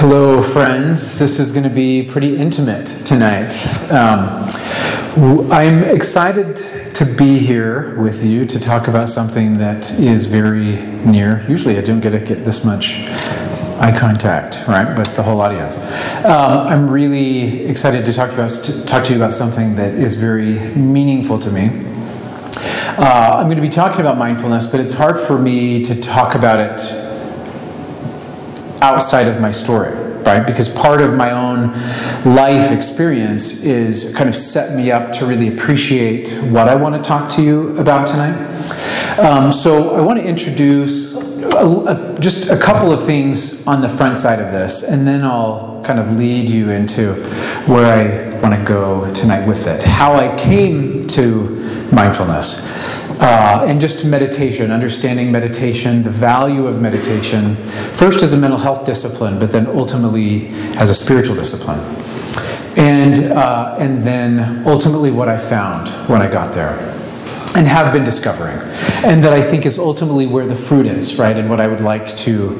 [0.00, 1.18] Hello, friends.
[1.18, 3.52] This is going to be pretty intimate tonight.
[3.92, 4.48] Um,
[5.52, 6.56] I'm excited
[6.94, 11.44] to be here with you to talk about something that is very near.
[11.50, 13.02] Usually, I don't get to get this much
[13.78, 15.84] eye contact, right, with the whole audience.
[16.24, 20.16] Um, I'm really excited to talk about to talk to you about something that is
[20.16, 21.68] very meaningful to me.
[22.96, 26.34] Uh, I'm going to be talking about mindfulness, but it's hard for me to talk
[26.34, 26.99] about it
[28.82, 30.46] outside of my story, right?
[30.46, 31.72] Because part of my own
[32.34, 37.02] life experience is kind of set me up to really appreciate what I want to
[37.02, 38.36] talk to you about tonight.
[39.18, 43.88] Um, so I want to introduce a, a, just a couple of things on the
[43.88, 47.14] front side of this, and then I'll kind of lead you into
[47.66, 49.82] where I want to go tonight with it.
[49.82, 52.66] How I came to mindfulness.
[53.20, 57.54] Uh, and just meditation, understanding meditation, the value of meditation,
[57.92, 60.48] first as a mental health discipline, but then ultimately
[60.78, 61.78] as a spiritual discipline.
[62.78, 66.78] And, uh, and then ultimately what I found when I got there
[67.54, 68.56] and have been discovering.
[69.04, 71.36] And that I think is ultimately where the fruit is, right?
[71.36, 72.58] And what I would like to,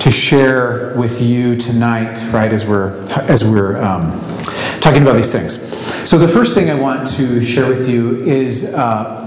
[0.00, 4.10] to share with you tonight, right, as we're, as we're um,
[4.82, 5.56] talking about these things.
[6.06, 8.74] So the first thing I want to share with you is.
[8.74, 9.21] Uh,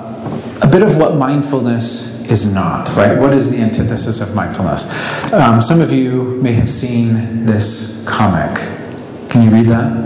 [0.62, 3.20] a bit of what mindfulness is not, right?
[3.20, 4.92] What is the antithesis of mindfulness?
[5.34, 8.56] Um, some of you may have seen this comic.
[9.30, 10.06] Can you read that?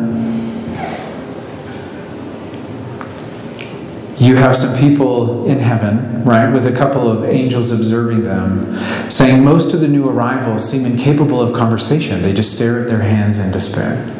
[4.20, 8.75] You have some people in heaven, right, with a couple of angels observing them,
[9.09, 12.22] saying most of the new arrivals seem incapable of conversation.
[12.22, 14.18] They just stare at their hands in despair.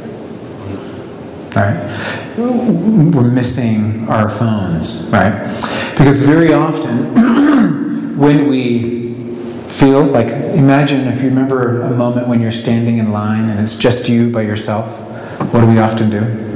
[1.56, 2.38] Right?
[2.38, 5.34] We're missing our phones, right?
[5.98, 7.16] Because very often,
[8.18, 9.14] when we
[9.68, 13.76] feel like, imagine if you remember a moment when you're standing in line and it's
[13.76, 15.00] just you by yourself,
[15.54, 16.50] what do we often do?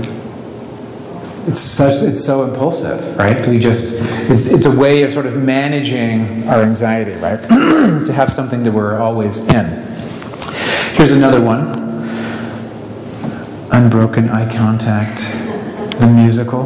[1.45, 3.45] It's such it's so impulsive, right?
[3.47, 3.99] We just
[4.29, 7.41] it's it's a way of sort of managing our anxiety, right?
[8.05, 9.65] to have something that we're always in.
[10.95, 11.82] Here's another one.
[13.73, 15.17] Unbroken eye contact,
[15.99, 16.65] the musical,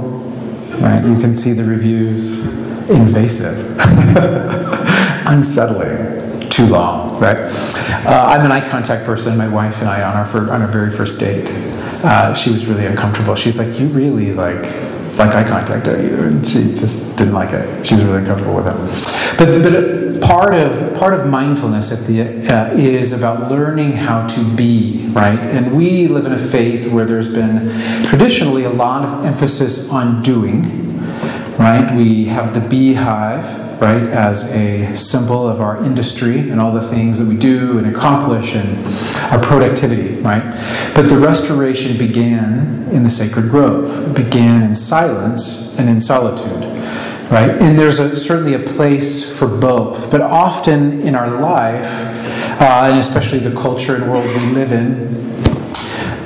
[0.82, 1.02] right?
[1.06, 2.46] You can see the reviews
[2.90, 3.78] invasive,
[5.26, 7.38] unsettling, too long, right?
[8.06, 9.38] Uh, I'm an eye contact person.
[9.38, 11.50] My wife and I, on our, on our very first date,
[12.04, 13.36] uh, she was really uncomfortable.
[13.36, 14.64] She's like, "You really like
[15.18, 17.88] like eye contact, don't you?" And she just didn't like it.
[17.88, 19.38] She was really uncomfortable with it.
[19.38, 24.56] But but part of part of mindfulness at the uh, is about learning how to
[24.56, 25.40] be right.
[25.40, 27.70] And we live in a faith where there's been
[28.04, 30.88] traditionally a lot of emphasis on doing
[31.58, 31.96] right?
[31.96, 37.20] We have the beehive, right, as a symbol of our industry and all the things
[37.20, 38.86] that we do and accomplish and
[39.32, 40.44] our productivity, right?
[40.94, 46.77] But the restoration began in the sacred grove, it began in silence and in solitude.
[47.30, 47.52] Right?
[47.52, 50.10] And there's a, certainly a place for both.
[50.10, 51.92] But often in our life,
[52.62, 55.18] uh, and especially the culture and world we live in,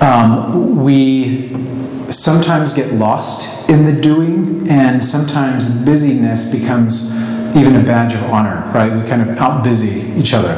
[0.02, 1.50] um, we
[2.12, 7.16] sometimes get lost in the doing, and sometimes busyness becomes
[7.56, 8.92] even a badge of honor, right?
[8.92, 10.54] We kind of out busy each other.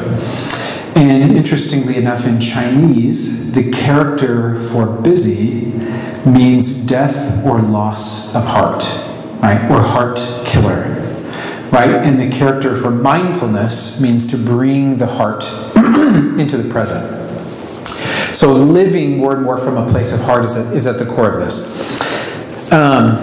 [0.96, 5.72] And interestingly enough, in Chinese, the character for busy
[6.24, 8.84] means death or loss of heart,
[9.44, 9.70] right?
[9.70, 10.16] Or heart
[10.46, 10.88] killer,
[11.70, 11.90] right?
[11.90, 15.44] And the character for mindfulness means to bring the heart
[16.40, 17.20] into the present.
[18.34, 21.04] So living more and more from a place of heart is at, is at the
[21.04, 22.02] core of this.
[22.72, 23.16] Um,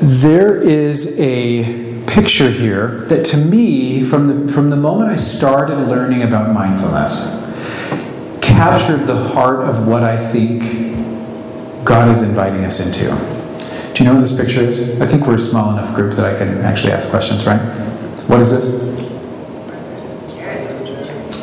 [0.00, 5.82] there is a picture here that to me, from the, from the moment I started
[5.82, 7.36] learning about mindfulness,
[8.40, 10.62] captured the heart of what I think
[11.84, 13.37] God is inviting us into.
[13.98, 15.00] Do you know what this picture is?
[15.00, 17.58] I think we're a small enough group that I can actually ask questions, right?
[18.28, 18.78] What is this?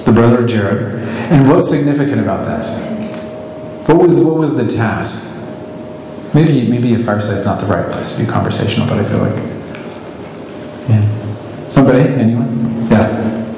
[0.05, 0.95] The brother of Jared.
[1.33, 2.79] And what's significant about this?
[3.90, 5.37] What was what was the task?
[6.34, 9.35] Maybe maybe a fireside's not the right place to be conversational, but I feel like
[10.87, 11.67] yeah.
[11.67, 12.07] Somebody?
[12.07, 12.87] Anyone?
[12.90, 13.09] Yeah.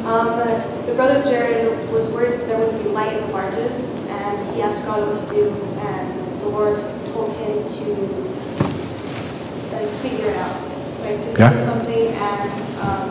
[0.08, 0.40] Um,
[0.88, 3.80] the brother of Jared was worried there would be light in the barges,
[4.10, 5.52] and he asked God what to do,
[5.82, 6.80] and the Lord
[7.14, 8.47] told him to
[9.78, 10.56] like figure out,
[11.02, 11.54] like to yeah.
[11.54, 12.52] do something and
[12.82, 13.10] um,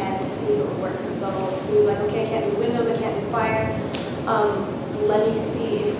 [0.00, 0.96] and see if it would work.
[1.20, 1.30] So,
[1.62, 3.74] so he was like, okay, I can't do windows, I can't do fire.
[4.26, 5.96] Um, let me see if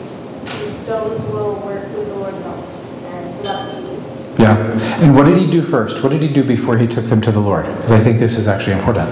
[0.60, 2.64] these stones will work with the Lord's help.
[3.04, 4.02] And so that's what he did.
[4.38, 5.02] Yeah.
[5.02, 6.02] And what did he do first?
[6.02, 7.66] What did he do before he took them to the Lord?
[7.66, 9.08] Because I think this is actually important.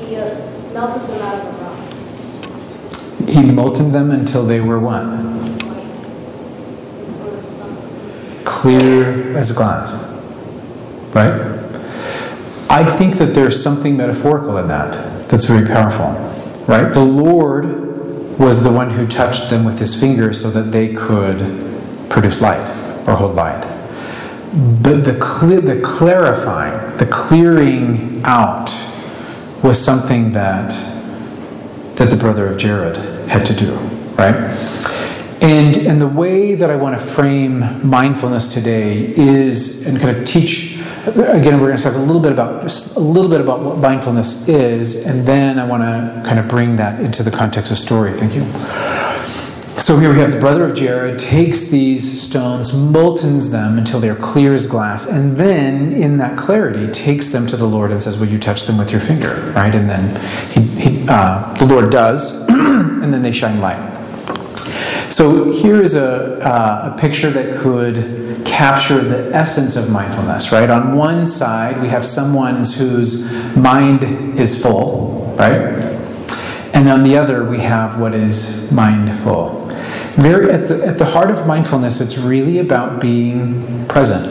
[0.00, 0.34] He uh,
[0.72, 3.28] melted them out of the rock.
[3.28, 5.04] He molten them until they were what?
[5.04, 5.82] white
[7.20, 7.90] or something.
[8.62, 9.92] Clear as glass.
[11.12, 11.32] Right?
[12.70, 16.12] I think that there's something metaphorical in that that's very powerful.
[16.68, 16.92] Right?
[16.92, 21.40] The Lord was the one who touched them with his finger so that they could
[22.08, 22.64] produce light
[23.08, 23.62] or hold light.
[24.80, 28.70] But the, cle- the clarifying, the clearing out
[29.64, 30.70] was something that
[31.96, 32.96] that the brother of Jared
[33.28, 33.74] had to do,
[34.16, 34.50] right?
[35.42, 40.24] And and the way that I want to frame mindfulness today is and kind of
[40.24, 43.60] teach again we're going to talk a little bit about just a little bit about
[43.60, 47.72] what mindfulness is and then I want to kind of bring that into the context
[47.72, 48.12] of story.
[48.12, 48.44] Thank you.
[49.80, 54.14] So here we have the brother of Jared takes these stones, moltens them until they're
[54.14, 58.16] clear as glass, and then in that clarity takes them to the Lord and says,
[58.16, 60.20] "Will you touch them with your finger?" Right, and then
[60.52, 63.91] he, he, uh, the Lord does, and then they shine light.
[65.12, 70.52] So here is a, uh, a picture that could capture the essence of mindfulness.
[70.52, 74.04] Right, on one side we have someone whose mind
[74.38, 75.60] is full, right,
[76.72, 79.66] and on the other we have what is mindful.
[80.14, 84.26] Very at the, at the heart of mindfulness, it's really about being present.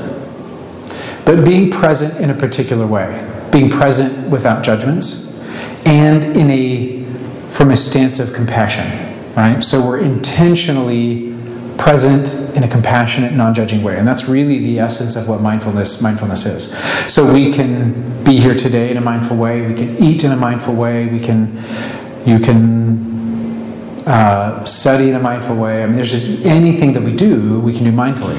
[1.25, 5.39] But being present in a particular way, being present without judgments,
[5.85, 7.03] and in a
[7.51, 9.61] from a stance of compassion, right?
[9.63, 11.35] So we're intentionally
[11.77, 16.45] present in a compassionate, non-judging way, and that's really the essence of what mindfulness mindfulness
[16.45, 16.77] is.
[17.11, 19.61] So we can be here today in a mindful way.
[19.61, 21.07] We can eat in a mindful way.
[21.07, 21.57] We can
[22.25, 23.11] you can
[24.05, 25.83] uh, study in a mindful way.
[25.83, 28.37] I mean, there's just anything that we do, we can do mindfully.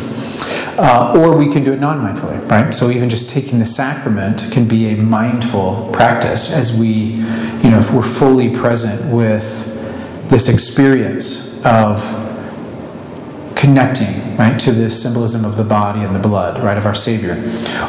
[0.78, 2.74] Uh, or we can do it non mindfully, right?
[2.74, 7.78] So even just taking the sacrament can be a mindful practice as we, you know,
[7.78, 9.71] if we're fully present with
[10.28, 12.00] this experience of
[13.54, 17.34] connecting, right, to this symbolism of the body and the blood, right, of our Savior.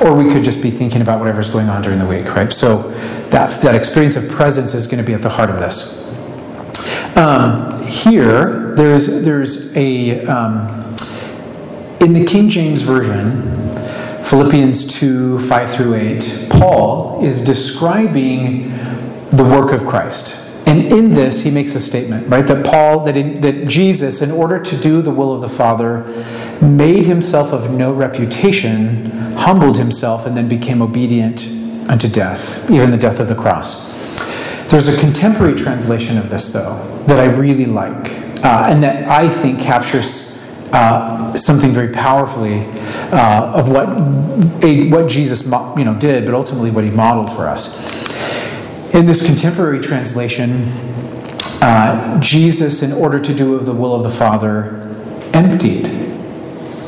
[0.04, 2.54] Or we could just be thinking about whatever's going on during the week, right?
[2.54, 2.90] So
[3.30, 6.04] that, that experience of presence is going to be at the heart of this.
[7.16, 10.68] Um, here, there's there's a um,
[12.02, 13.72] in the King James version,
[14.24, 16.48] Philippians two five through eight.
[16.50, 18.72] Paul is describing
[19.30, 20.43] the work of Christ,
[20.74, 22.48] and in this he makes a statement, right?
[22.48, 26.02] That Paul that in, that Jesus, in order to do the will of the Father,
[26.62, 31.46] made himself of no reputation, humbled himself, and then became obedient
[31.88, 33.94] unto death, even the death of the cross.
[34.68, 38.12] There's a contemporary translation of this, though, that I really like,
[38.44, 40.36] uh, and that I think captures
[40.72, 42.66] uh, something very powerfully
[43.12, 48.13] uh, of what what Jesus you know did, but ultimately what he modeled for us.
[48.94, 50.62] In this contemporary translation,
[51.62, 54.82] uh, Jesus, in order to do of the will of the Father,
[55.34, 55.88] emptied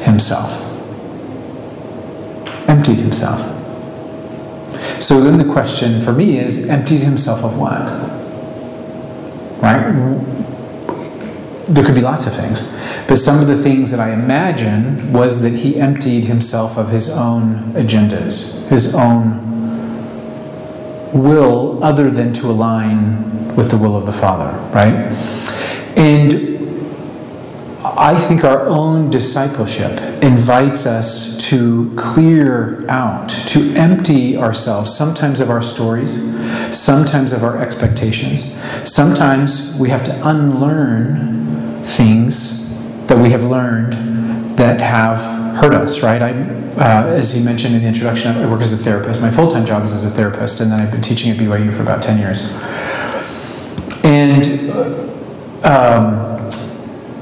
[0.04, 0.62] himself.
[2.70, 3.42] Emptied himself.
[5.02, 7.90] So then the question for me is emptied himself of what?
[9.64, 9.92] Right?
[11.68, 12.72] There could be lots of things.
[13.08, 17.10] But some of the things that I imagine was that he emptied himself of his
[17.10, 19.45] own agendas, his own
[21.14, 24.96] will, other than to align with the will of the Father, right?
[25.98, 26.56] And
[27.98, 35.50] I think our own discipleship invites us to clear out, to empty ourselves, sometimes of
[35.50, 36.36] our stories,
[36.78, 38.60] sometimes of our expectations.
[38.84, 42.76] Sometimes we have to unlearn things
[43.06, 43.94] that we have learned
[44.58, 46.22] that have hurt us, right?
[46.22, 49.22] I, uh, as he mentioned in the introduction, I work as a therapist.
[49.22, 51.76] My full time job is as a therapist, and then I've been teaching at BYU
[51.76, 52.52] for about 10 years.
[54.04, 54.46] And
[55.66, 56.50] um,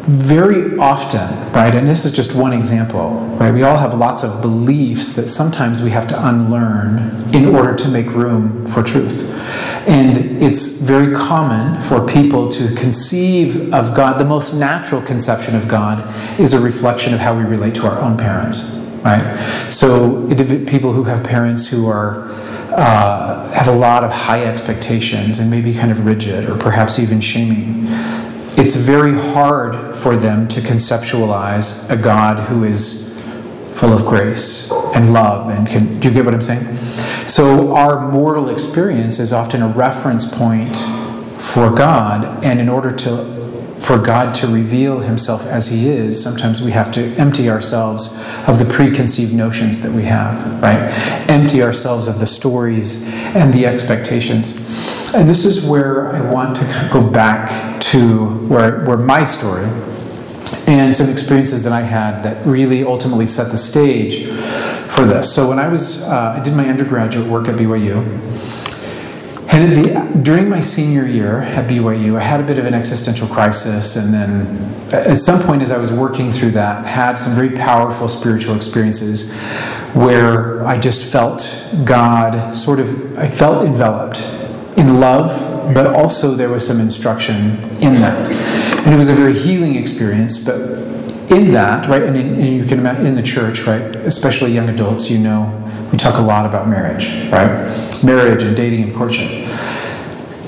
[0.06, 4.42] very often, right, and this is just one example, right, we all have lots of
[4.42, 9.22] beliefs that sometimes we have to unlearn in order to make room for truth.
[9.88, 15.68] And it's very common for people to conceive of God, the most natural conception of
[15.68, 16.10] God
[16.40, 19.38] is a reflection of how we relate to our own parents, right?
[19.70, 20.28] So,
[20.66, 22.32] people who have parents who are
[22.72, 27.22] uh, have a lot of high expectations and maybe kind of rigid or perhaps even
[27.22, 27.88] shaming
[28.56, 33.13] it's very hard for them to conceptualize a God who is
[33.74, 36.74] full of grace and love and can do you get what I'm saying?
[37.28, 40.78] So our mortal experience is often a reference point
[41.38, 43.34] for God and in order to
[43.84, 48.58] for God to reveal himself as he is, sometimes we have to empty ourselves of
[48.58, 50.90] the preconceived notions that we have, right?
[51.30, 55.14] Empty ourselves of the stories and the expectations.
[55.14, 59.66] And this is where I want to go back to where, where my story
[60.68, 64.28] and some experiences that I had that really ultimately set the stage
[64.90, 65.34] for this.
[65.34, 68.02] So when I was, uh, I did my undergraduate work at BYU,
[69.54, 73.28] and the, during my senior year at BYU, I had a bit of an existential
[73.28, 77.52] crisis, and then at some point, as I was working through that, had some very
[77.52, 79.32] powerful spiritual experiences
[79.94, 84.22] where I just felt God sort of, I felt enveloped
[84.76, 88.28] in love, but also there was some instruction in that,
[88.86, 90.44] and it was a very healing experience.
[90.44, 90.60] But
[91.32, 94.70] in that, right, and, in, and you can imagine in the church, right, especially young
[94.70, 95.60] adults, you know,
[95.92, 97.70] we talk a lot about marriage, right?
[98.04, 99.48] Marriage and dating and courtship.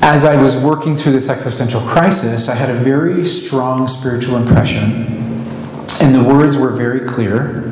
[0.01, 5.07] As I was working through this existential crisis, I had a very strong spiritual impression,
[6.01, 7.63] and the words were very clear.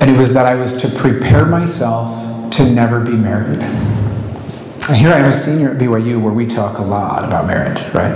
[0.00, 3.62] And it was that I was to prepare myself to never be married.
[3.62, 7.82] And here I am a senior at BYU where we talk a lot about marriage,
[7.92, 8.12] right?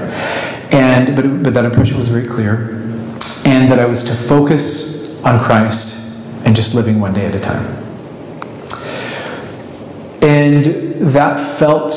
[0.73, 2.81] And but, but that impression was very clear.
[3.45, 7.41] And that I was to focus on Christ and just living one day at a
[7.41, 7.79] time.
[10.23, 10.64] And
[11.12, 11.93] that felt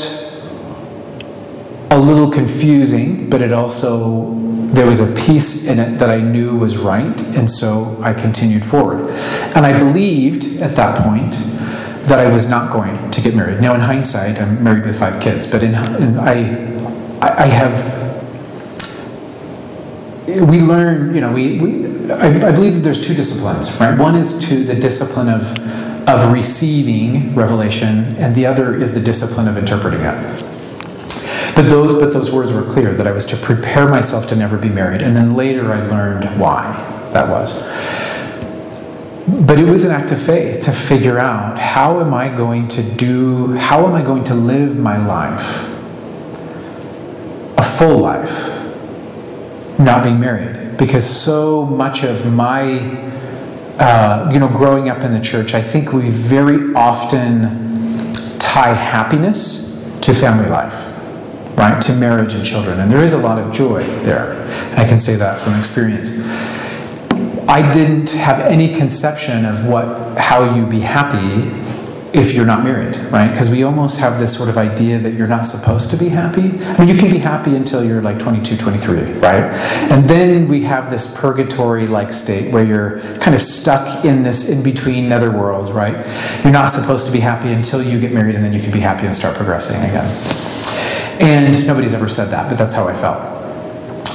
[1.92, 4.34] a little confusing, but it also,
[4.74, 8.66] there was a piece in it that I knew was right, and so I continued
[8.66, 9.10] forward.
[9.56, 11.34] And I believed at that point
[12.08, 13.62] that I was not going to get married.
[13.62, 16.84] Now, in hindsight, I'm married with five kids, but in, in I,
[17.22, 18.05] I have
[20.28, 23.98] we learn, you know, we, we I, I, believe that there's two disciplines, right?
[23.98, 25.44] One is to the discipline of
[26.08, 30.44] of receiving revelation, and the other is the discipline of interpreting it.
[31.56, 34.58] But those, but those words were clear that I was to prepare myself to never
[34.58, 36.74] be married, and then later I learned why
[37.14, 37.64] that was.
[39.28, 42.84] But it was an act of faith to figure out how am I going to
[42.84, 45.72] do, how am I going to live my life,
[47.58, 48.65] a full life,
[49.80, 53.14] not being married, because so much of my
[53.80, 59.74] uh, you know, growing up in the church, I think we very often tie happiness
[60.02, 60.74] to family life,
[61.58, 61.82] right?
[61.82, 62.80] To marriage and children.
[62.80, 64.42] And there is a lot of joy there.
[64.78, 66.22] I can say that from experience.
[67.50, 71.50] I didn't have any conception of what how you be happy
[72.16, 73.30] if you're not married, right?
[73.30, 76.58] Because we almost have this sort of idea that you're not supposed to be happy.
[76.64, 79.44] I mean, you can be happy until you're like 22, 23, right?
[79.92, 84.50] And then we have this purgatory like state where you're kind of stuck in this
[84.50, 86.06] in between netherworld, right?
[86.44, 88.80] You're not supposed to be happy until you get married and then you can be
[88.80, 90.06] happy and start progressing again.
[91.20, 93.36] And nobody's ever said that, but that's how I felt.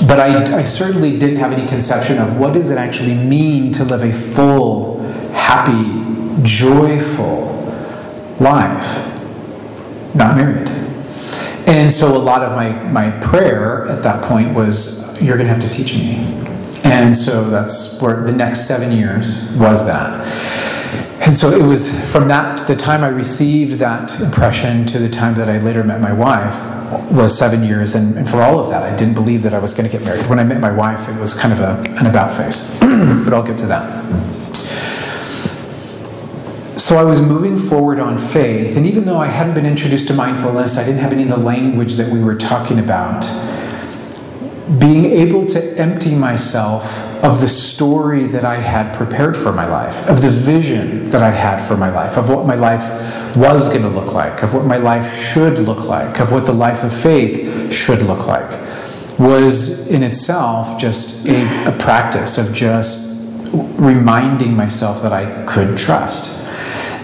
[0.07, 3.85] But I, I certainly didn't have any conception of what does it actually mean to
[3.85, 5.03] live a full,
[5.33, 6.01] happy,
[6.43, 7.50] joyful,
[8.41, 10.69] life, not married.
[11.69, 15.55] And so a lot of my, my prayer at that point was, You're going to
[15.55, 16.17] have to teach me.
[16.83, 20.27] And so that's where the next seven years was that.
[21.27, 25.09] And so it was from that to the time I received that impression to the
[25.09, 26.57] time that I later met my wife
[27.13, 27.95] was seven years.
[27.95, 30.05] And, and for all of that, I didn't believe that I was going to get
[30.05, 30.27] married.
[30.27, 32.77] When I met my wife, it was kind of a, an about face.
[32.81, 34.40] but I'll get to that.
[36.81, 40.15] So I was moving forward on faith, and even though I hadn't been introduced to
[40.15, 43.21] mindfulness, I didn't have any of the language that we were talking about.
[44.81, 50.09] Being able to empty myself of the story that I had prepared for my life,
[50.09, 53.83] of the vision that I had for my life, of what my life was going
[53.83, 56.99] to look like, of what my life should look like, of what the life of
[56.99, 58.51] faith should look like,
[59.19, 63.07] was in itself just a, a practice of just
[63.53, 66.41] reminding myself that I could trust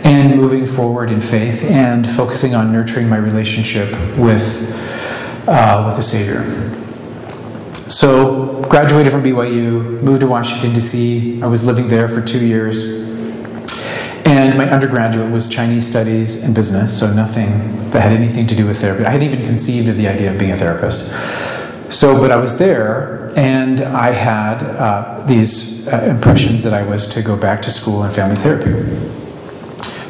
[0.07, 4.73] and moving forward in faith and focusing on nurturing my relationship with,
[5.49, 6.45] uh, with the Savior.
[7.91, 11.43] So, graduated from BYU, moved to Washington, D.C.
[11.43, 13.05] I was living there for two years.
[14.25, 18.65] And my undergraduate was Chinese studies and business, so nothing that had anything to do
[18.65, 19.05] with therapy.
[19.05, 21.11] I hadn't even conceived of the idea of being a therapist.
[21.93, 27.07] So, but I was there, and I had uh, these uh, impressions that I was
[27.15, 29.26] to go back to school in family therapy.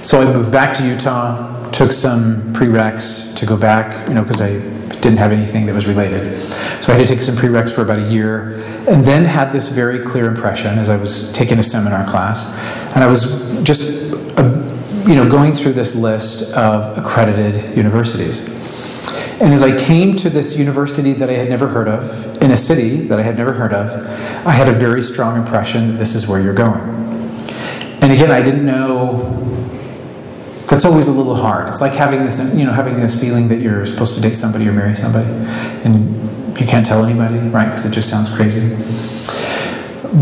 [0.03, 4.41] So I moved back to Utah, took some prereqs to go back, you know, because
[4.41, 4.61] I
[5.01, 6.35] didn't have anything that was related.
[6.83, 9.69] So I had to take some prereqs for about a year, and then had this
[9.69, 12.53] very clear impression as I was taking a seminar class,
[12.95, 14.43] and I was just, uh,
[15.07, 18.57] you know, going through this list of accredited universities.
[19.41, 22.57] And as I came to this university that I had never heard of, in a
[22.57, 23.91] city that I had never heard of,
[24.47, 26.81] I had a very strong impression that this is where you're going.
[28.01, 29.46] And again, I didn't know
[30.69, 31.69] that's always a little hard.
[31.69, 34.69] It's like having this, you know, having this feeling that you're supposed to date somebody
[34.69, 35.29] or marry somebody,
[35.85, 37.67] and you can't tell anybody, right?
[37.67, 38.75] Because it just sounds crazy.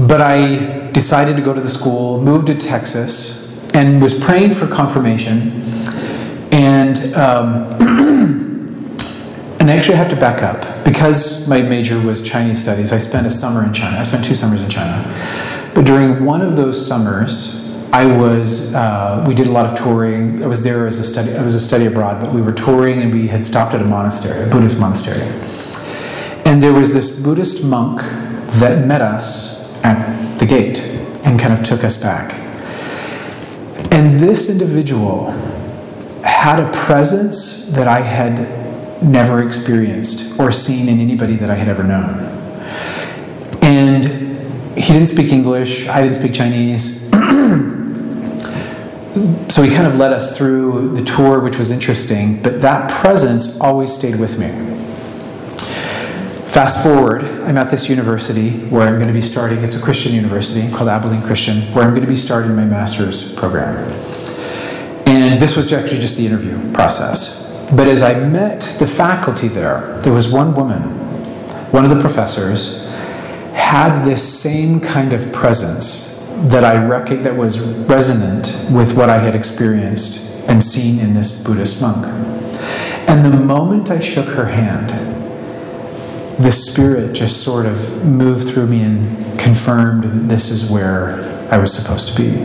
[0.06, 4.66] But I decided to go to the school, moved to Texas, and was praying for
[4.66, 5.62] confirmation.
[6.52, 7.72] And um,
[9.60, 12.92] and I actually have to back up because my major was Chinese studies.
[12.92, 13.98] I spent a summer in China.
[13.98, 15.02] I spent two summers in China.
[15.74, 17.63] But during one of those summers,
[17.94, 20.42] I was uh, we did a lot of touring.
[20.42, 21.36] I was there as a study.
[21.36, 23.84] I was a study abroad, but we were touring and we had stopped at a
[23.84, 25.22] monastery, a Buddhist monastery.
[26.44, 28.00] And there was this Buddhist monk
[28.58, 30.80] that met us at the gate
[31.24, 32.32] and kind of took us back.
[33.92, 35.30] And this individual
[36.24, 41.68] had a presence that I had never experienced or seen in anybody that I had
[41.68, 42.18] ever known.
[43.62, 44.04] And
[44.76, 47.08] he didn't speak English, I didn't speak Chinese.
[49.48, 53.60] so he kind of led us through the tour, which was interesting, but that presence
[53.60, 54.48] always stayed with me.
[56.50, 60.12] Fast forward, I'm at this university where I'm going to be starting, it's a Christian
[60.12, 63.76] university called Abilene Christian, where I'm going to be starting my master's program.
[65.06, 67.44] And this was actually just the interview process.
[67.74, 70.82] But as I met the faculty there, there was one woman,
[71.72, 72.88] one of the professors,
[73.52, 76.13] had this same kind of presence
[76.49, 81.43] that I rec- that was resonant with what I had experienced and seen in this
[81.43, 82.05] Buddhist monk.
[83.09, 84.91] And the moment I shook her hand,
[86.38, 91.59] the Spirit just sort of moved through me and confirmed that this is where I
[91.59, 92.43] was supposed to be.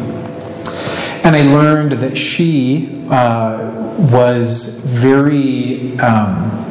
[1.23, 5.99] And I learned that she uh, was very.
[5.99, 6.68] Um,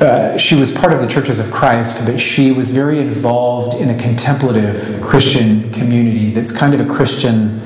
[0.00, 3.90] uh, she was part of the Churches of Christ, but she was very involved in
[3.90, 7.60] a contemplative Christian community that's kind of a Christian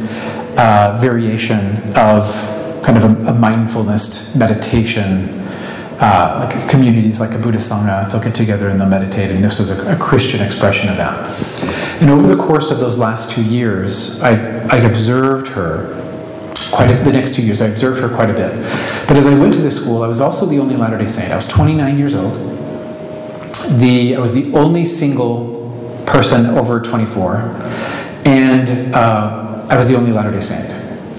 [0.58, 2.24] uh, variation of
[2.84, 5.42] kind of a, a mindfulness meditation
[6.00, 9.60] uh, like communities like a Buddhist Sangha, they'll get together and they'll meditate, and this
[9.60, 12.02] was a, a, Christian expression of that.
[12.02, 14.32] And over the course of those last two years, I,
[14.66, 16.03] I observed her
[16.74, 17.62] quite a, the next two years.
[17.62, 18.52] I observed her quite a bit.
[19.06, 21.30] But as I went to this school, I was also the only Latter Day Saint.
[21.30, 22.34] I was 29 years old.
[23.78, 27.36] The I was the only single person over 24,
[28.26, 30.68] and uh, I was the only Latter Day Saint,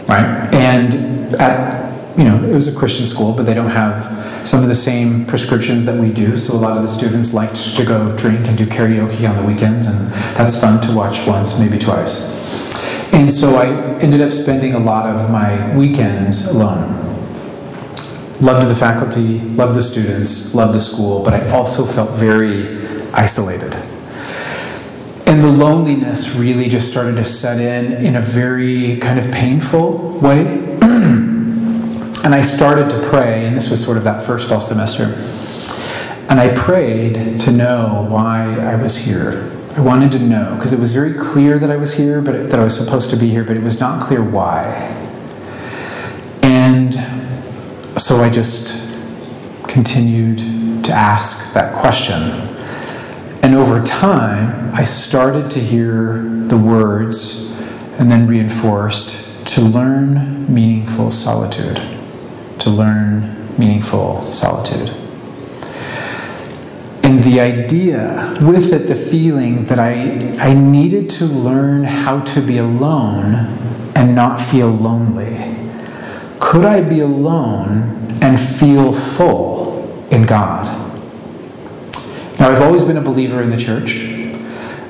[0.07, 0.53] right?
[0.53, 1.85] And at
[2.17, 5.25] you know, it was a Christian school, but they don't have some of the same
[5.25, 6.37] prescriptions that we do.
[6.37, 9.43] So a lot of the students liked to go drink and do karaoke on the
[9.43, 12.64] weekends, and that's fun to watch once, maybe twice.
[13.15, 13.67] And so I
[14.01, 17.01] ended up spending a lot of my weekends alone.
[18.41, 23.73] Loved the faculty, loved the students, loved the school, but I also felt very isolated.
[25.25, 30.19] And the loneliness really just started to set in in a very kind of painful
[30.19, 30.77] way.
[32.25, 35.13] And I started to pray, and this was sort of that first fall semester.
[36.27, 39.51] And I prayed to know why I was here.
[39.75, 42.59] I wanted to know, because it was very clear that I was here, but that
[42.59, 44.63] I was supposed to be here, but it was not clear why.
[46.41, 46.93] And
[47.99, 48.81] so I just
[49.67, 50.37] continued
[50.85, 52.21] to ask that question.
[53.43, 57.51] And over time, I started to hear the words
[57.99, 61.81] and then reinforced to learn meaningful solitude
[62.59, 64.89] to learn meaningful solitude.
[67.25, 72.59] The idea, with it, the feeling that I, I needed to learn how to be
[72.59, 73.33] alone
[73.95, 75.55] and not feel lonely.
[76.39, 80.67] Could I be alone and feel full in God?
[82.39, 84.05] Now, I've always been a believer in the church.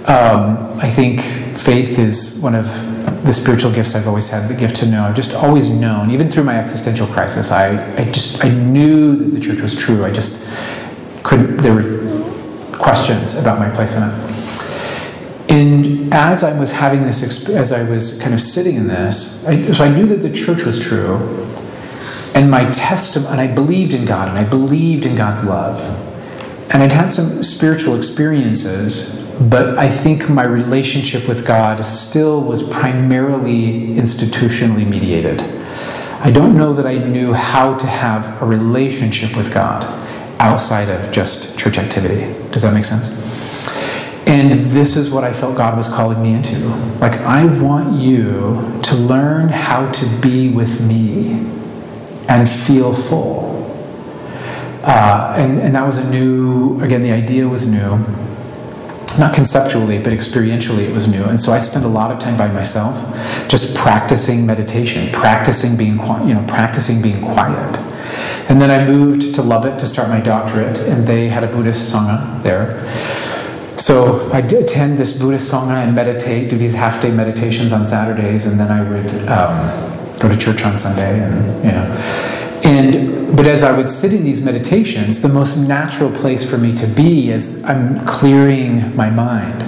[0.06, 1.21] Um, I think
[1.58, 2.65] faith is one of
[3.26, 5.06] the spiritual gifts I've always had, the gift to know.
[5.06, 9.32] I've just always known, even through my existential crisis, I, I just I knew that
[9.32, 10.04] the church was true.
[10.04, 10.45] I just
[11.24, 11.58] couldn't.
[11.58, 12.06] There were
[12.86, 14.13] questions about my place in it.
[15.50, 19.71] And as I was having this, as I was kind of sitting in this, I,
[19.71, 21.15] so I knew that the church was true,
[22.36, 25.80] and my testimony, and I believed in God, and I believed in God's love,
[26.71, 32.63] and I'd had some spiritual experiences but I think my relationship with God still was
[32.63, 35.41] primarily institutionally mediated.
[36.21, 40.05] I don't know that I knew how to have a relationship with God
[40.39, 42.32] outside of just church activity.
[42.50, 43.67] Does that make sense?
[44.28, 46.58] And this is what I felt God was calling me into.
[47.00, 51.34] Like, I want you to learn how to be with me
[52.28, 53.54] and feel full.
[54.84, 58.00] Uh, and, and that was a new, again, the idea was new
[59.19, 61.24] not conceptually, but experientially, it was new.
[61.24, 62.95] And so I spent a lot of time by myself,
[63.48, 67.94] just practicing meditation, practicing being, you know, practicing being quiet.
[68.47, 71.91] And then I moved to Lubbock to start my doctorate, and they had a Buddhist
[71.91, 72.86] Sangha there.
[73.77, 78.45] So I attend this Buddhist Sangha and meditate, do these half day meditations on Saturdays,
[78.45, 81.91] and then I would um, go to church on Sunday, and you know.
[82.63, 83.05] And
[83.36, 86.88] but as I would sit in these meditations, the most natural place for me to
[86.88, 89.63] be is I'm clearing my mind,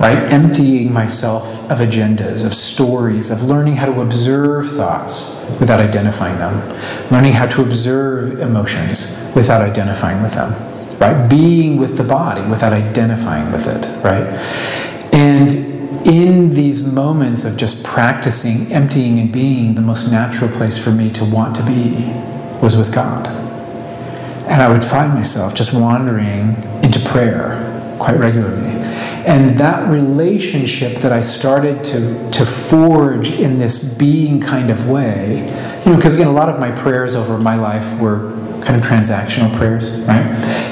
[0.00, 0.32] right?
[0.32, 6.54] Emptying myself of agendas, of stories, of learning how to observe thoughts without identifying them,
[7.10, 10.54] learning how to observe emotions without identifying with them
[11.02, 11.28] right?
[11.28, 14.24] Being with the body without identifying with it, right?
[15.12, 15.52] And
[16.06, 21.10] in these moments of just practicing emptying and being, the most natural place for me
[21.12, 22.12] to want to be
[22.62, 23.26] was with God.
[24.46, 28.70] And I would find myself just wandering into prayer quite regularly.
[29.24, 35.38] And that relationship that I started to, to forge in this being kind of way,
[35.84, 38.82] you know, because again, a lot of my prayers over my life were kind of
[38.82, 40.24] transactional prayers, right?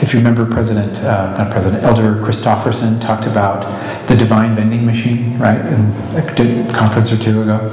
[0.02, 3.62] If you remember, President, uh, not President, Elder Christofferson talked about
[4.06, 7.68] the divine vending machine, right, in a conference or two ago.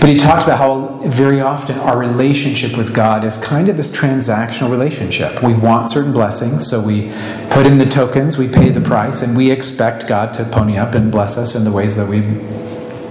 [0.00, 3.90] But he talked about how very often our relationship with God is kind of this
[3.90, 5.42] transactional relationship.
[5.42, 7.10] We want certain blessings, so we
[7.50, 10.94] put in the tokens, we pay the price, and we expect God to pony up
[10.94, 12.30] and bless us in the ways that we've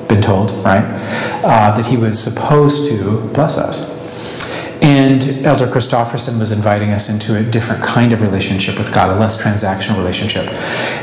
[0.08, 0.84] been told, right?
[1.44, 3.99] Uh, that He was supposed to bless us.
[4.82, 9.20] And Elder Christofferson was inviting us into a different kind of relationship with God, a
[9.20, 10.48] less transactional relationship.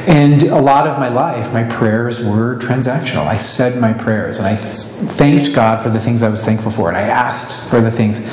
[0.09, 3.27] And a lot of my life, my prayers were transactional.
[3.27, 6.89] I said my prayers and I thanked God for the things I was thankful for,
[6.89, 8.25] and I asked for the things.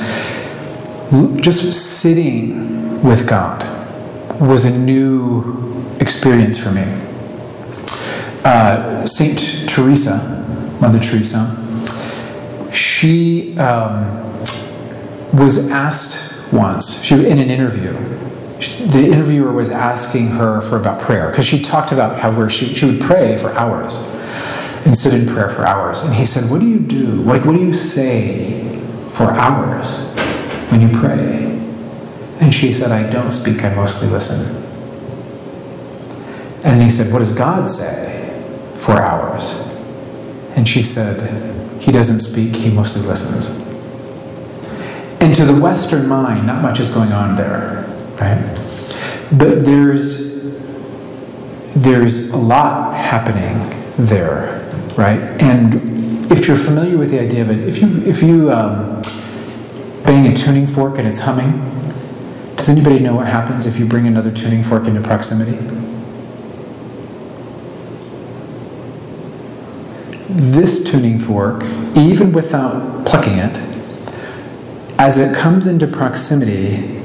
[1.42, 3.62] Just sitting with God
[4.40, 6.84] was a new experience for me.
[8.44, 11.50] Uh, Saint Teresa, Mother Teresa,
[12.72, 13.58] she.
[13.58, 14.24] Um,
[15.34, 17.92] was asked once, she, in an interview,
[18.86, 22.74] the interviewer was asking her for about prayer because she talked about how where she,
[22.74, 23.96] she would pray for hours
[24.86, 26.04] and sit in prayer for hours.
[26.04, 27.06] And he said, What do you do?
[27.06, 28.68] Like, what do you say
[29.12, 29.98] for hours
[30.70, 31.44] when you pray?
[32.40, 34.62] And she said, I don't speak, I mostly listen.
[36.64, 38.30] And he said, What does God say
[38.76, 39.60] for hours?
[40.56, 43.73] And she said, He doesn't speak, he mostly listens.
[45.24, 47.86] And to the Western mind, not much is going on there,
[48.20, 48.38] right?
[49.32, 50.34] But there's
[51.74, 53.58] there's a lot happening
[53.96, 55.20] there, right?
[55.40, 59.00] And if you're familiar with the idea of it, if you if you um,
[60.04, 61.52] bang a tuning fork and it's humming,
[62.56, 65.56] does anybody know what happens if you bring another tuning fork into proximity?
[70.28, 71.64] This tuning fork,
[71.96, 73.73] even without plucking it,
[74.98, 77.00] as it comes into proximity,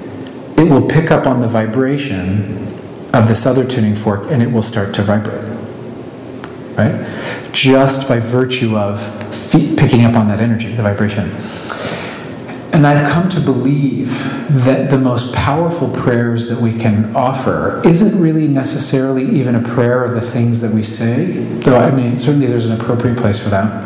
[0.58, 2.68] it will pick up on the vibration
[3.14, 5.44] of this other tuning fork and it will start to vibrate.
[6.78, 7.52] Right?
[7.52, 9.02] Just by virtue of
[9.34, 11.32] feet picking up on that energy, the vibration.
[12.72, 14.10] And I've come to believe
[14.66, 20.04] that the most powerful prayers that we can offer isn't really necessarily even a prayer
[20.04, 23.50] of the things that we say, though I mean, certainly there's an appropriate place for
[23.50, 23.84] that.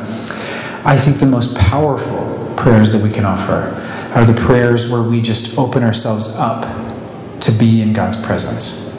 [0.85, 3.79] I think the most powerful prayers that we can offer
[4.15, 6.63] are the prayers where we just open ourselves up
[7.41, 8.93] to be in God's presence.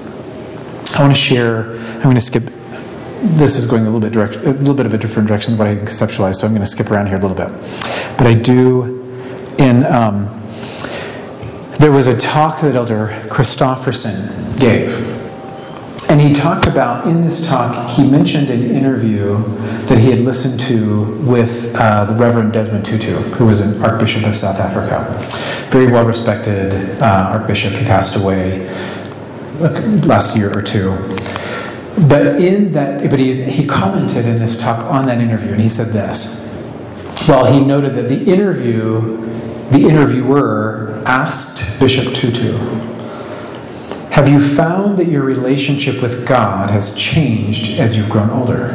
[0.96, 4.36] I want to share, I'm going to skip, this is going a little bit direct,
[4.36, 6.70] a little bit of a different direction than what I conceptualized, so I'm going to
[6.70, 7.48] skip around here a little bit.
[8.18, 9.02] But I do,
[9.58, 10.26] in, um,
[11.78, 15.13] there was a talk that Elder Christofferson gave
[16.14, 19.36] and he talked about, in this talk, he mentioned an interview
[19.86, 24.24] that he had listened to with uh, the Reverend Desmond Tutu, who was an Archbishop
[24.24, 25.04] of South Africa.
[25.70, 26.72] Very well respected
[27.02, 27.72] uh, Archbishop.
[27.72, 28.64] He passed away
[30.06, 30.90] last year or two.
[32.08, 35.68] But in that, but he, he commented in this talk on that interview, and he
[35.68, 36.48] said this.
[37.26, 39.16] Well, he noted that the interview,
[39.70, 42.52] the interviewer asked Bishop Tutu
[44.14, 48.68] have you found that your relationship with God has changed as you've grown older?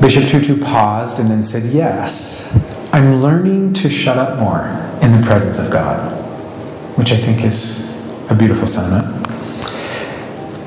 [0.00, 2.58] Bishop Tutu paused and then said, Yes,
[2.90, 4.60] I'm learning to shut up more
[5.02, 6.10] in the presence of God,
[6.96, 7.94] which I think is
[8.30, 9.04] a beautiful sentiment.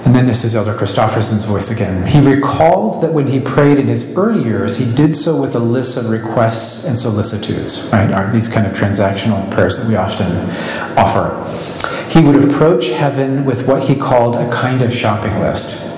[0.05, 2.05] And then this is Elder Christofferson's voice again.
[2.05, 5.59] He recalled that when he prayed in his early years, he did so with a
[5.59, 8.11] list of requests and solicitudes, right?
[8.11, 10.31] Are these kind of transactional prayers that we often
[10.95, 11.43] offer.
[12.15, 15.91] He would approach heaven with what he called a kind of shopping list.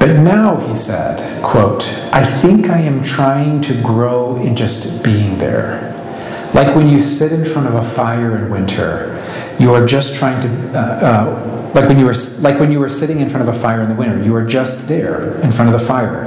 [0.00, 5.38] But now, he said, quote, I think I am trying to grow in just being
[5.38, 5.92] there.
[6.52, 9.24] Like when you sit in front of a fire in winter,
[9.60, 12.88] you are just trying to, uh, uh, like when you were like when you were
[12.88, 15.72] sitting in front of a fire in the winter, you are just there in front
[15.72, 16.24] of the fire,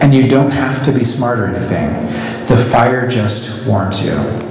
[0.00, 1.90] and you don't have to be smart or anything.
[2.46, 4.47] The fire just warms you.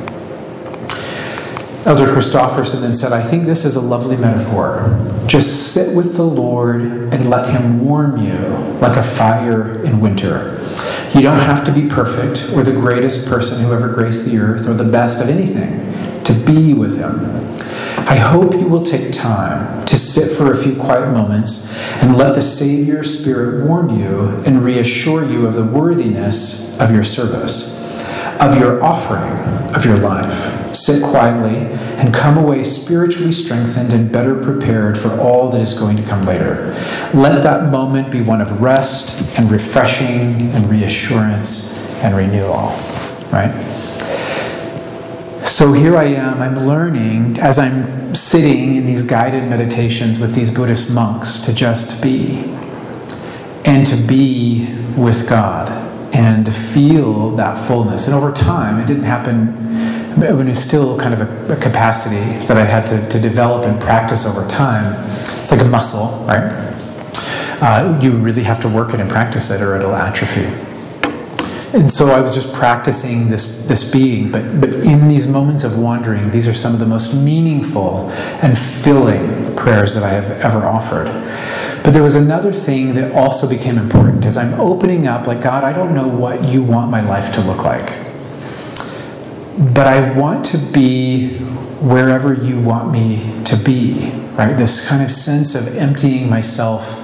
[1.87, 5.23] Elder Christofferson then said, I think this is a lovely metaphor.
[5.25, 8.37] Just sit with the Lord and let Him warm you
[8.81, 10.59] like a fire in winter.
[11.15, 14.67] You don't have to be perfect or the greatest person who ever graced the earth
[14.67, 17.21] or the best of anything to be with Him.
[18.05, 22.35] I hope you will take time to sit for a few quiet moments and let
[22.35, 27.76] the Savior Spirit warm you and reassure you of the worthiness of your service,
[28.39, 29.33] of your offering
[29.75, 31.57] of your life sit quietly,
[31.97, 36.23] and come away spiritually strengthened and better prepared for all that is going to come
[36.25, 36.73] later.
[37.13, 42.69] Let that moment be one of rest and refreshing and reassurance and renewal,
[43.31, 43.51] right?
[45.45, 50.51] So here I am, I'm learning as I'm sitting in these guided meditations with these
[50.51, 52.53] Buddhist monks to just be
[53.65, 55.86] and to be with God
[56.17, 58.07] and feel that fullness.
[58.07, 59.53] And over time, it didn't happen
[60.17, 63.79] when was still kind of a, a, capacity that I had to, to develop and
[63.79, 65.03] practice over time.
[65.03, 66.51] It's like a muscle, right?
[67.61, 70.45] Uh, you really have to work it and practice it, or it'll atrophy.
[71.77, 75.77] And so I was just practicing this, this being, but, but in these moments of
[75.77, 78.09] wandering, these are some of the most meaningful
[78.41, 81.07] and filling prayers that I have ever offered.
[81.87, 85.63] But there was another thing that also became important as I'm opening up, like, God,
[85.63, 88.07] I don't know what you want my life to look like
[89.57, 91.37] but I want to be
[91.79, 94.55] wherever you want me to be, right?
[94.55, 97.03] This kind of sense of emptying myself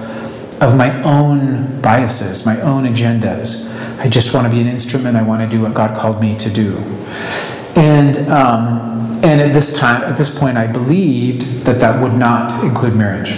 [0.62, 3.70] of my own biases, my own agendas.
[3.98, 5.16] I just want to be an instrument.
[5.16, 6.76] I want to do what God called me to do.
[7.74, 8.92] And um,
[9.24, 13.32] and at this time, at this point, I believed that that would not include marriage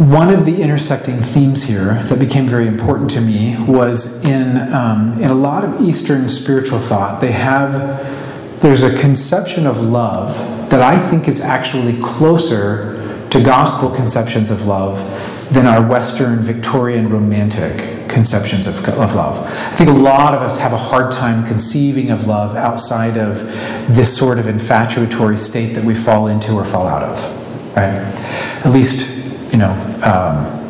[0.00, 5.12] one of the intersecting themes here that became very important to me was in, um,
[5.20, 7.70] in a lot of Eastern spiritual thought, they have,
[8.62, 10.38] there's a conception of love
[10.70, 14.98] that I think is actually closer to gospel conceptions of love
[15.52, 19.38] than our Western Victorian romantic conceptions of, of love.
[19.38, 23.40] I think a lot of us have a hard time conceiving of love outside of
[23.94, 28.00] this sort of infatuatory state that we fall into or fall out of, right?
[28.64, 29.19] At least
[29.60, 30.60] know, um,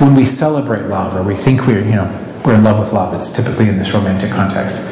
[0.00, 3.14] when we celebrate love or we think we're, you know, we're in love with love,
[3.14, 4.90] it's typically in this romantic context.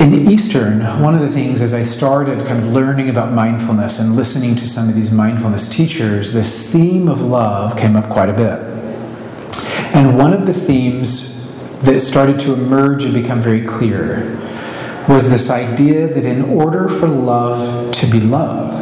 [0.00, 4.16] In Eastern, one of the things as I started kind of learning about mindfulness and
[4.16, 8.32] listening to some of these mindfulness teachers, this theme of love came up quite a
[8.32, 8.60] bit.
[9.94, 14.38] And one of the themes that started to emerge and become very clear
[15.08, 18.72] was this idea that in order for love to be love,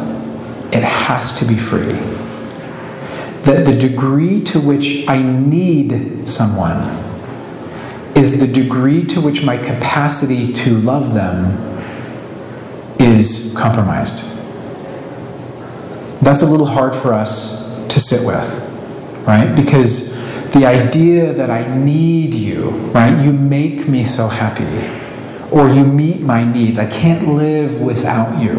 [0.73, 1.99] it has to be free
[3.43, 6.81] that the degree to which I need someone
[8.15, 11.57] is the degree to which my capacity to love them
[12.99, 14.27] is compromised.
[16.21, 18.47] That's a little hard for us to sit with,
[19.27, 19.55] right?
[19.55, 20.11] Because
[20.51, 23.23] the idea that I need you, right?
[23.23, 24.65] You make me so happy,
[25.49, 26.77] or you meet my needs.
[26.77, 28.55] I can't live without you.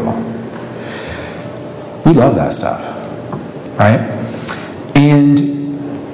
[2.05, 2.81] We love that stuff,
[3.79, 4.01] right?
[4.95, 5.39] And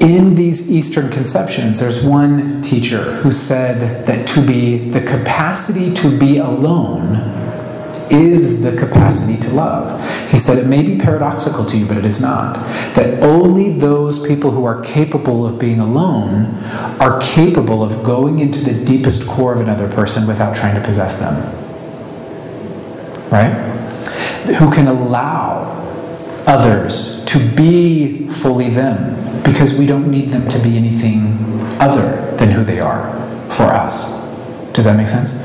[0.02, 6.18] in these Eastern conceptions, there's one teacher who said that to be the capacity to
[6.18, 7.15] be alone
[8.12, 10.00] is the capacity to love.
[10.32, 12.56] He said it may be paradoxical to you, but it is not.
[12.96, 16.56] That only those people who are capable of being alone
[17.00, 21.20] are capable of going into the deepest core of another person without trying to possess
[21.20, 21.36] them.
[23.30, 23.54] Right?
[24.56, 25.88] Who can allow
[26.50, 31.38] others to be fully them because we don't need them to be anything
[31.80, 33.12] other than who they are
[33.52, 34.20] for us.
[34.74, 35.44] Does that make sense?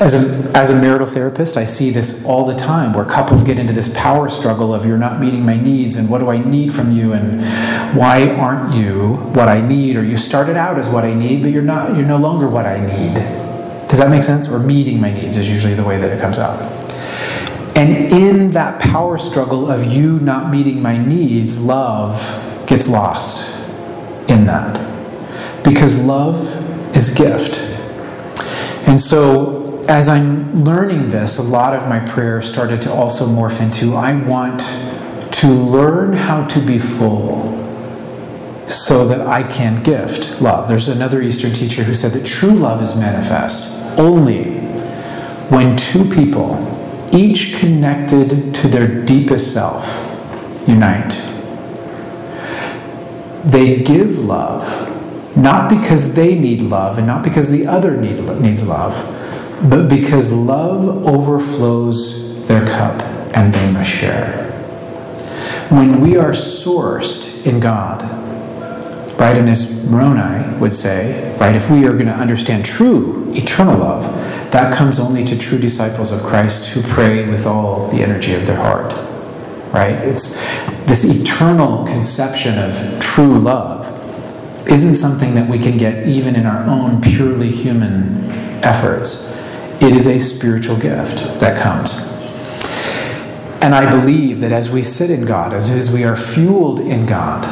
[0.00, 3.58] As a, as a marital therapist, I see this all the time where couples get
[3.58, 6.72] into this power struggle of you're not meeting my needs and what do I need
[6.72, 7.40] from you and
[7.96, 11.50] why aren't you what I need or you started out as what I need but
[11.50, 13.14] you're not you're no longer what I need.
[13.88, 14.52] Does that make sense?
[14.52, 16.83] Or meeting my needs is usually the way that it comes out.
[17.76, 23.68] And in that power struggle of you not meeting my needs, love gets lost
[24.28, 24.74] in that.
[25.64, 27.58] Because love is gift.
[28.86, 33.60] And so as I'm learning this, a lot of my prayer started to also morph
[33.60, 34.60] into I want
[35.32, 37.60] to learn how to be full
[38.68, 40.68] so that I can gift love.
[40.68, 44.52] There's another Eastern teacher who said that true love is manifest only
[45.50, 46.54] when two people,
[47.14, 49.86] each connected to their deepest self,
[50.66, 51.12] unite.
[53.44, 58.66] They give love, not because they need love and not because the other need, needs
[58.66, 58.94] love,
[59.70, 63.00] but because love overflows their cup
[63.36, 64.50] and they must share.
[65.70, 68.23] When we are sourced in God,
[69.18, 73.78] right, and as Moroni would say, right, if we are going to understand true eternal
[73.78, 74.02] love,
[74.50, 78.46] that comes only to true disciples of Christ who pray with all the energy of
[78.46, 78.92] their heart.
[79.72, 79.96] Right?
[79.96, 80.40] It's
[80.86, 83.90] this eternal conception of true love
[84.70, 88.30] isn't something that we can get even in our own purely human
[88.62, 89.30] efforts.
[89.82, 92.12] It is a spiritual gift that comes.
[93.60, 97.06] And I believe that as we sit in God, as, as we are fueled in
[97.06, 97.44] God,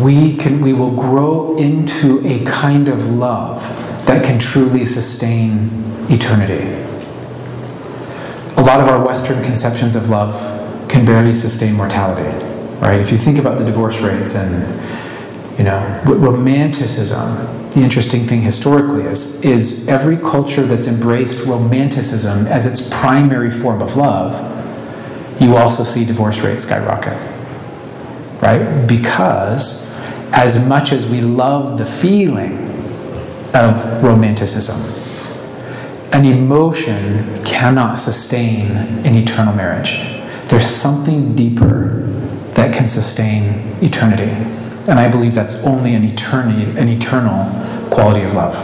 [0.00, 3.62] we can we will grow into a kind of love
[4.06, 5.70] that can truly sustain
[6.08, 6.62] eternity.
[8.56, 12.28] A lot of our Western conceptions of love can barely sustain mortality,
[12.80, 13.00] right?
[13.00, 19.04] If you think about the divorce rates and, you know, romanticism, the interesting thing historically
[19.04, 24.50] is, is every culture that's embraced romanticism as its primary form of love,
[25.40, 27.16] you also see divorce rates skyrocket,
[28.42, 28.86] right?
[28.86, 29.90] Because
[30.32, 32.58] as much as we love the feeling
[33.54, 34.80] of romanticism,
[36.12, 38.72] an emotion cannot sustain
[39.06, 40.00] an eternal marriage.
[40.48, 42.00] There's something deeper
[42.54, 44.30] that can sustain eternity.
[44.90, 47.46] And I believe that's only an eternity, an eternal
[47.88, 48.54] quality of love.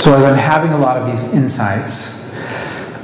[0.00, 2.22] So as I'm having a lot of these insights,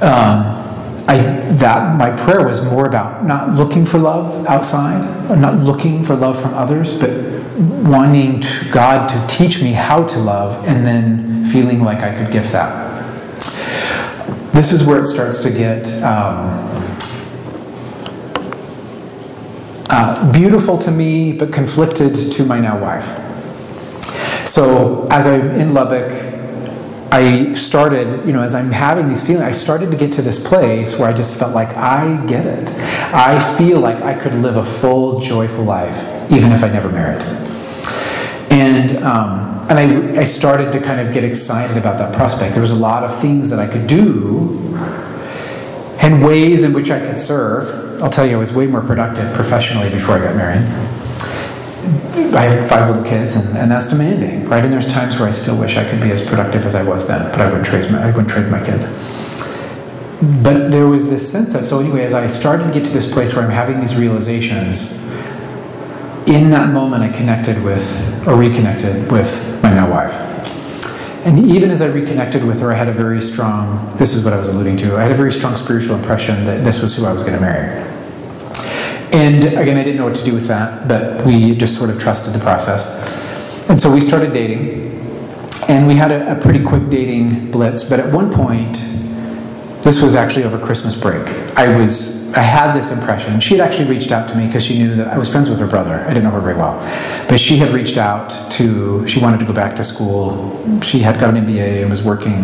[0.01, 0.68] um,
[1.09, 1.17] I,
[1.53, 6.15] that my prayer was more about not looking for love outside, or not looking for
[6.15, 7.09] love from others, but
[7.57, 12.31] wanting to, God to teach me how to love, and then feeling like I could
[12.31, 12.89] give that
[14.59, 16.49] this is where it starts to get um,
[19.89, 23.07] uh, beautiful to me, but conflicted to my now wife.
[24.45, 26.11] So, as I'm in Lubbock,
[27.11, 30.45] I started, you know, as I'm having these feelings, I started to get to this
[30.45, 32.71] place where I just felt like I get it.
[33.13, 35.97] I feel like I could live a full, joyful life,
[36.31, 37.23] even if I never married.
[38.51, 39.77] And um, and
[40.17, 42.53] I, I started to kind of get excited about that prospect.
[42.53, 44.57] There was a lot of things that I could do
[46.01, 48.01] and ways in which I could serve.
[48.01, 50.65] I'll tell you, I was way more productive professionally before I got married.
[52.35, 54.63] I have five little kids, and, and that's demanding, right?
[54.63, 57.07] And there's times where I still wish I could be as productive as I was
[57.07, 58.85] then, but I wouldn't trade my, I wouldn't trade my kids.
[60.43, 63.11] But there was this sense of, so anyway, as I started to get to this
[63.11, 65.01] place where I'm having these realizations,
[66.27, 70.13] in that moment, I connected with, or reconnected with my now wife.
[71.25, 74.33] And even as I reconnected with her, I had a very strong, this is what
[74.33, 77.05] I was alluding to, I had a very strong spiritual impression that this was who
[77.05, 77.98] I was going to marry.
[79.11, 81.99] And again, I didn't know what to do with that, but we just sort of
[81.99, 83.69] trusted the process.
[83.69, 84.87] And so we started dating.
[85.67, 88.77] And we had a, a pretty quick dating blitz, but at one point,
[89.83, 91.27] this was actually over Christmas break.
[91.57, 93.39] I was I had this impression.
[93.39, 95.59] She had actually reached out to me because she knew that I was friends with
[95.59, 96.05] her brother.
[96.05, 96.77] I didn't know her very well.
[97.27, 100.81] But she had reached out to, she wanted to go back to school.
[100.81, 102.35] She had got an MBA and was working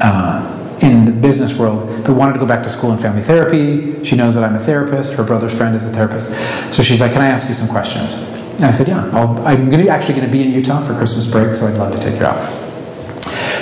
[0.00, 4.02] uh, in the business world, but wanted to go back to school in family therapy.
[4.04, 5.14] She knows that I'm a therapist.
[5.14, 6.34] Her brother's friend is a therapist.
[6.74, 8.28] So she's like, Can I ask you some questions?
[8.54, 11.54] And I said, Yeah, i am actually going to be in Utah for Christmas break,
[11.54, 12.50] so I'd love to take you out.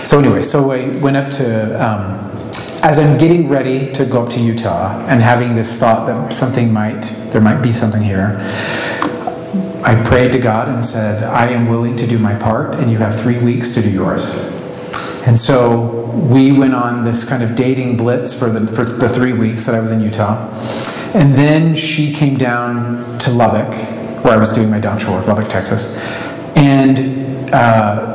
[0.06, 2.30] So, anyway, so I went up to, um,
[2.82, 6.72] as I'm getting ready to go up to Utah and having this thought that something
[6.72, 8.38] might, there might be something here,
[9.84, 12.98] I prayed to God and said, I am willing to do my part, and you
[12.98, 14.26] have three weeks to do yours.
[15.26, 19.32] And so we went on this kind of dating blitz for the, for the three
[19.32, 20.48] weeks that I was in Utah.
[21.14, 23.74] And then she came down to Lubbock,
[24.24, 25.98] where I was doing my doctoral work, Lubbock, Texas.
[26.56, 28.10] And uh,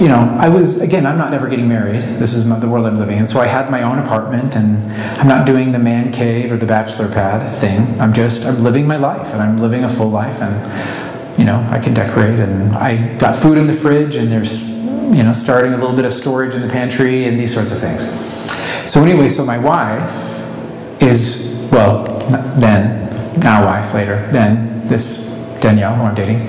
[0.00, 2.02] you know, I was, again, I'm not ever getting married.
[2.20, 3.26] This is my, the world I'm living in.
[3.26, 6.66] So I had my own apartment and I'm not doing the man cave or the
[6.66, 8.00] bachelor pad thing.
[8.00, 11.66] I'm just, I'm living my life and I'm living a full life and, you know,
[11.70, 14.77] I can decorate and I got food in the fridge and there's,
[15.12, 17.78] you know, starting a little bit of storage in the pantry and these sorts of
[17.78, 18.02] things.
[18.90, 20.10] So anyway, so my wife
[21.02, 22.04] is, well,
[22.58, 25.28] then, now wife later, then this
[25.60, 26.46] Danielle who I'm dating,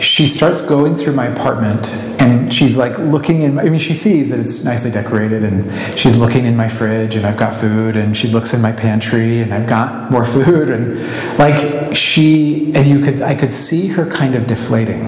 [0.00, 1.88] she starts going through my apartment
[2.20, 6.16] and she's like looking in i mean she sees that it's nicely decorated and she's
[6.16, 9.52] looking in my fridge and i've got food and she looks in my pantry and
[9.52, 10.98] i've got more food and
[11.38, 15.02] like she and you could i could see her kind of deflating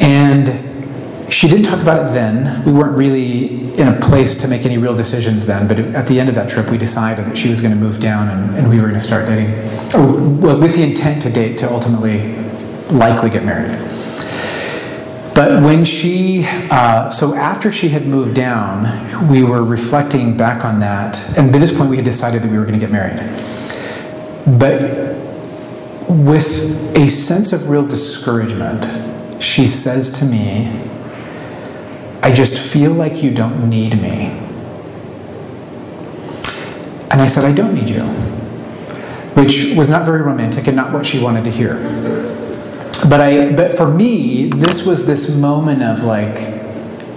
[0.00, 0.69] and
[1.40, 2.62] she didn't talk about it then.
[2.66, 6.20] We weren't really in a place to make any real decisions then, but at the
[6.20, 8.68] end of that trip, we decided that she was going to move down and, and
[8.68, 9.50] we were going to start dating,
[10.42, 12.36] with the intent to date to ultimately
[12.90, 13.70] likely get married.
[15.34, 20.78] But when she, uh, so after she had moved down, we were reflecting back on
[20.80, 23.16] that, and by this point, we had decided that we were going to get married.
[24.58, 25.16] But
[26.06, 30.88] with a sense of real discouragement, she says to me,
[32.22, 34.26] I just feel like you don't need me.
[37.10, 38.02] And I said, I don't need you,
[39.34, 41.74] which was not very romantic and not what she wanted to hear.
[43.08, 46.38] But I but for me, this was this moment of like,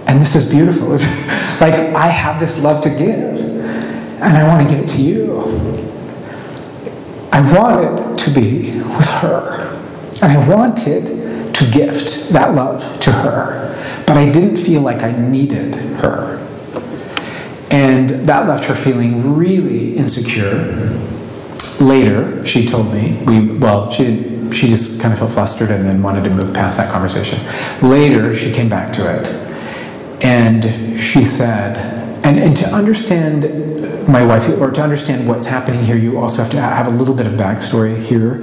[0.06, 0.88] and this is beautiful.
[1.60, 3.38] like I have this love to give,
[4.20, 5.40] and I want to give it to you.
[7.30, 9.76] I wanted to be with her,
[10.22, 11.23] and I wanted
[11.54, 13.64] to gift that love to her
[14.06, 16.38] but I didn't feel like I needed her.
[17.70, 20.90] And that left her feeling really insecure.
[21.80, 26.02] Later, she told me, we, well, she, she just kind of felt flustered and then
[26.02, 27.40] wanted to move past that conversation.
[27.82, 29.28] Later, she came back to it
[30.22, 31.76] and she said,
[32.24, 36.50] and, and to understand my wife, or to understand what's happening here, you also have
[36.50, 38.42] to have a little bit of backstory here.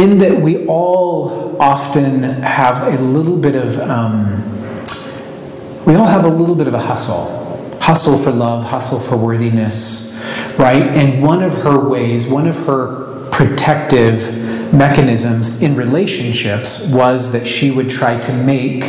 [0.00, 4.42] In that we all often have a little bit of um,
[5.84, 7.38] we all have a little bit of a hustle
[7.80, 10.14] hustle for love, hustle for worthiness,
[10.58, 10.82] right?
[10.82, 17.70] And one of her ways, one of her protective mechanisms in relationships was that she
[17.70, 18.82] would try to make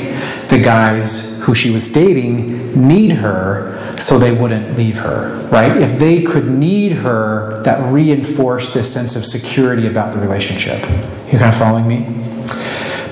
[0.50, 5.78] the guys who she was dating need her so they wouldn't leave her, right?
[5.78, 10.82] If they could need her, that reinforced this sense of security about the relationship.
[11.32, 12.06] You kind of following me?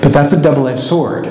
[0.02, 1.24] But that's a double edged sword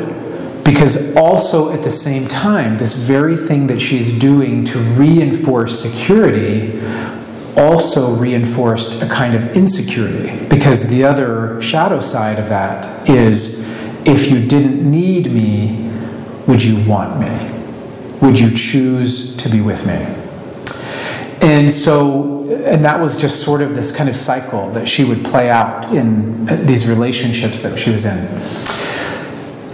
[0.64, 6.80] because also at the same time, this very thing that she's doing to reinforce security
[7.60, 10.46] also reinforced a kind of insecurity.
[10.48, 13.68] Because the other shadow side of that is
[14.06, 15.92] if you didn't need me,
[16.48, 17.52] would you want me?
[18.22, 20.16] Would you choose to be with me?
[21.42, 25.24] And so, and that was just sort of this kind of cycle that she would
[25.24, 28.18] play out in uh, these relationships that she was in.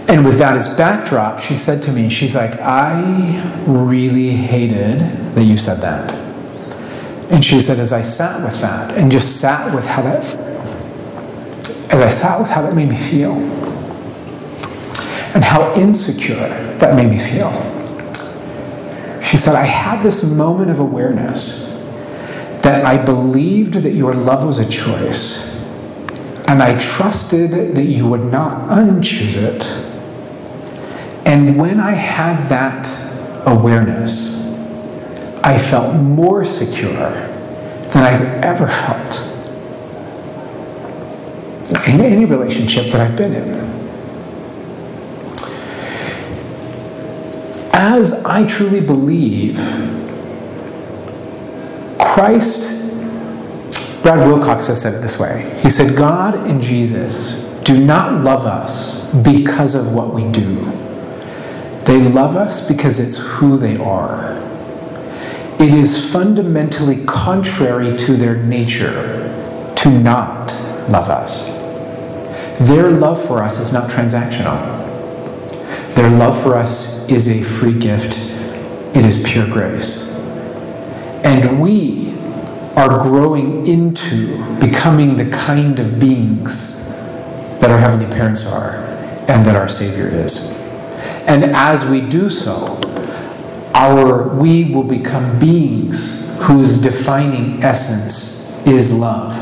[0.08, 5.00] And with that as backdrop, she said to me, she's like, I really hated
[5.34, 6.25] that you said that.
[7.30, 10.22] And she said, as I sat with that and just sat with how that,
[11.92, 13.32] as I sat with how that made me feel,
[15.34, 16.48] and how insecure
[16.78, 17.52] that made me feel,
[19.22, 21.74] she said, I had this moment of awareness
[22.62, 25.60] that I believed that your love was a choice,
[26.48, 29.66] and I trusted that you would not unchoose it.
[31.26, 32.86] And when I had that
[33.46, 34.45] awareness,
[35.46, 37.10] I felt more secure
[37.90, 39.22] than I've ever felt
[41.88, 43.48] in any relationship that I've been in.
[47.72, 49.56] As I truly believe,
[52.00, 52.72] Christ,
[54.02, 55.58] Brad Wilcox has said it this way.
[55.62, 60.72] He said, God and Jesus do not love us because of what we do
[61.86, 64.34] they love us because it's who they are.
[65.58, 70.52] It is fundamentally contrary to their nature to not
[70.90, 71.48] love us.
[72.60, 74.84] Their love for us is not transactional.
[75.94, 78.18] Their love for us is a free gift,
[78.94, 80.14] it is pure grace.
[81.24, 82.14] And we
[82.76, 86.90] are growing into becoming the kind of beings
[87.60, 88.74] that our Heavenly Parents are
[89.26, 90.60] and that our Savior is.
[91.26, 92.78] And as we do so,
[93.76, 99.32] our we will become beings whose defining essence is love.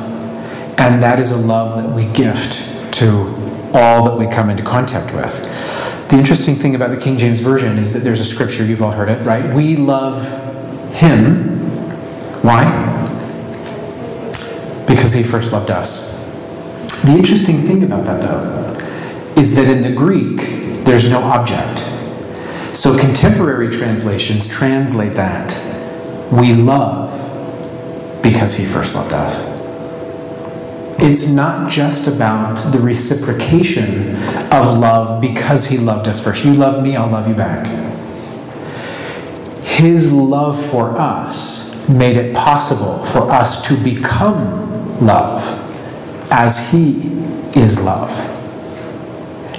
[0.79, 3.09] And that is a love that we gift to
[3.73, 5.41] all that we come into contact with.
[6.09, 8.91] The interesting thing about the King James Version is that there's a scripture, you've all
[8.91, 9.55] heard it, right?
[9.55, 10.25] We love
[10.93, 11.61] him.
[12.43, 12.65] Why?
[14.87, 16.13] Because he first loved us.
[17.03, 21.94] The interesting thing about that, though, is that in the Greek, there's no object.
[22.75, 25.55] So contemporary translations translate that
[26.33, 27.13] we love
[28.21, 29.55] because he first loved us.
[30.99, 34.17] It's not just about the reciprocation
[34.53, 36.45] of love because he loved us first.
[36.45, 37.65] You love me, I'll love you back.
[39.63, 45.43] His love for us made it possible for us to become love
[46.33, 47.13] as he
[47.55, 48.34] is love.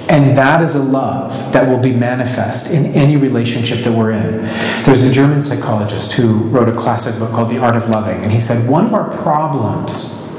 [0.08, 4.38] And that is a love that will be manifest in any relationship that we're in.
[4.84, 8.30] There's a German psychologist who wrote a classic book called The Art of Loving, and
[8.30, 10.30] he said one of our problems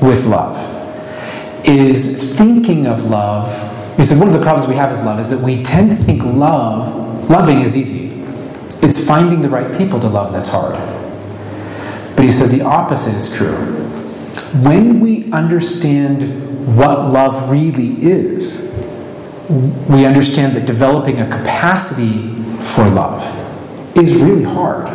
[0.00, 0.56] with love
[1.66, 3.48] is thinking of love.
[3.98, 5.96] He said one of the problems we have as love is that we tend to
[5.96, 8.10] think love, loving is easy.
[8.82, 10.74] It's finding the right people to love that's hard.
[12.16, 13.79] But he said the opposite is true.
[14.62, 18.76] When we understand what love really is,
[19.88, 22.28] we understand that developing a capacity
[22.62, 23.24] for love
[23.96, 24.86] is really hard.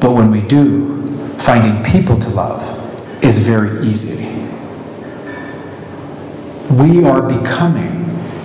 [0.00, 2.62] But when we do, finding people to love
[3.22, 4.26] is very easy.
[6.74, 7.99] We are becoming.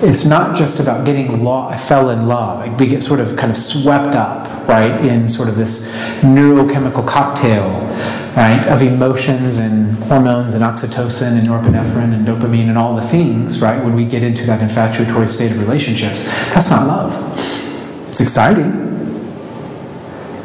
[0.07, 2.79] It's not just about getting law, I fell in love.
[2.79, 5.91] We get sort of kind of swept up, right, in sort of this
[6.21, 7.69] neurochemical cocktail,
[8.37, 13.59] right, of emotions and hormones and oxytocin and norepinephrine and dopamine and all the things,
[13.63, 16.25] right, when we get into that infatuatory state of relationships.
[16.53, 17.31] That's not love.
[17.33, 18.71] It's exciting,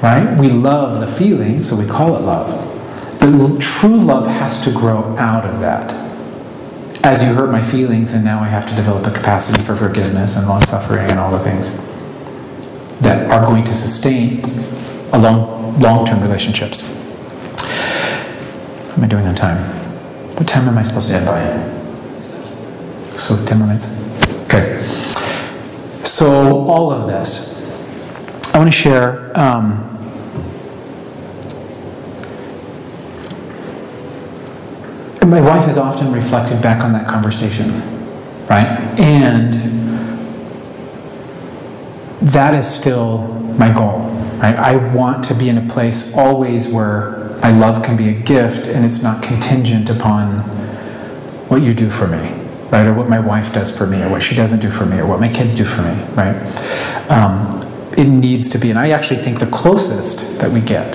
[0.00, 0.36] right?
[0.40, 2.66] We love the feeling, so we call it love.
[3.20, 6.09] But true love has to grow out of that.
[7.02, 10.36] As you hurt my feelings, and now I have to develop a capacity for forgiveness
[10.36, 11.74] and long suffering and all the things
[13.00, 14.44] that are going to sustain
[15.12, 16.96] a long long term relationships.
[18.88, 19.58] What am I doing on time?
[20.36, 21.40] What time am I supposed to end by?
[23.16, 23.86] So, 10 more minutes?
[24.44, 24.78] Okay.
[26.04, 27.56] So, all of this,
[28.54, 29.38] I want to share.
[29.38, 29.86] Um,
[35.30, 37.70] my wife has often reflected back on that conversation,
[38.48, 38.66] right?
[38.98, 39.54] And
[42.20, 44.00] that is still my goal,
[44.38, 44.56] right?
[44.56, 48.66] I want to be in a place always where my love can be a gift
[48.66, 50.40] and it's not contingent upon
[51.48, 52.32] what you do for me,
[52.70, 52.86] right?
[52.86, 55.06] Or what my wife does for me, or what she doesn't do for me, or
[55.06, 56.36] what my kids do for me, right?
[57.10, 57.60] Um,
[57.96, 60.94] it needs to be, and I actually think the closest that we get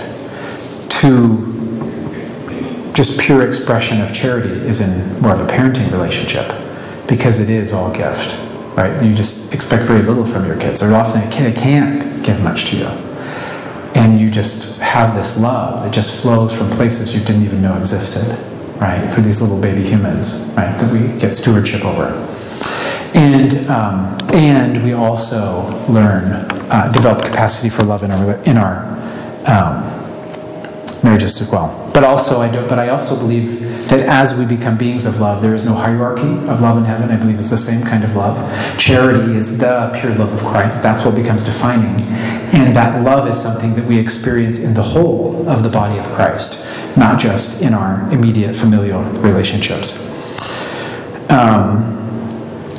[0.90, 1.55] to
[2.96, 6.48] just pure expression of charity is in more of a parenting relationship
[7.08, 8.40] because it is all gift,
[8.78, 9.04] right?
[9.04, 10.80] You just expect very little from your kids.
[10.80, 12.86] They're often a kid can't give much to you.
[13.96, 17.78] And you just have this love that just flows from places you didn't even know
[17.78, 18.38] existed,
[18.80, 19.12] right?
[19.12, 20.72] For these little baby humans, right?
[20.72, 22.06] That we get stewardship over.
[23.14, 26.32] And, um, and we also learn,
[26.72, 28.86] uh, develop capacity for love in our, in our
[29.48, 29.84] um,
[31.04, 31.85] marriages as well.
[31.96, 35.42] But also, I do, but I also believe that as we become beings of love,
[35.42, 37.10] there is no hierarchy of love in heaven.
[37.10, 38.38] I believe it's the same kind of love.
[38.78, 40.84] Charity is the pure love of Christ.
[40.84, 42.06] That's what becomes defining.
[42.54, 46.06] And that love is something that we experience in the whole of the body of
[46.08, 46.68] Christ,
[46.98, 49.96] not just in our immediate familial relationships.
[51.30, 51.94] Um,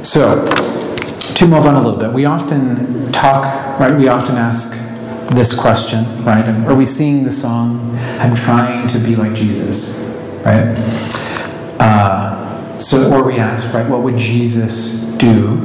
[0.04, 3.96] so, to move on a little bit, we often talk, right?
[3.96, 4.85] We often ask
[5.30, 6.48] this question, right?
[6.66, 9.98] Are we singing the song, I'm trying to be like Jesus,
[10.44, 10.74] right?
[11.78, 15.58] Uh, so, or we ask, right, what would Jesus do?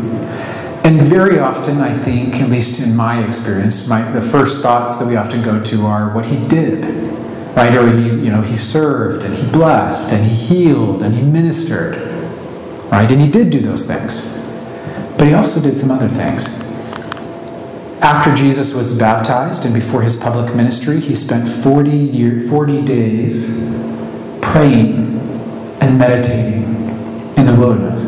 [0.83, 5.07] And very often, I think, at least in my experience, my, the first thoughts that
[5.07, 6.85] we often go to are what he did,
[7.55, 7.75] right?
[7.75, 11.95] Or he, you know, he served and he blessed and he healed and he ministered,
[12.91, 13.09] right?
[13.11, 14.37] And he did do those things.
[15.17, 16.59] But he also did some other things.
[18.01, 23.59] After Jesus was baptized and before his public ministry, he spent 40, year, 40 days
[24.41, 25.19] praying
[25.81, 26.63] and meditating
[27.37, 28.03] in the wilderness.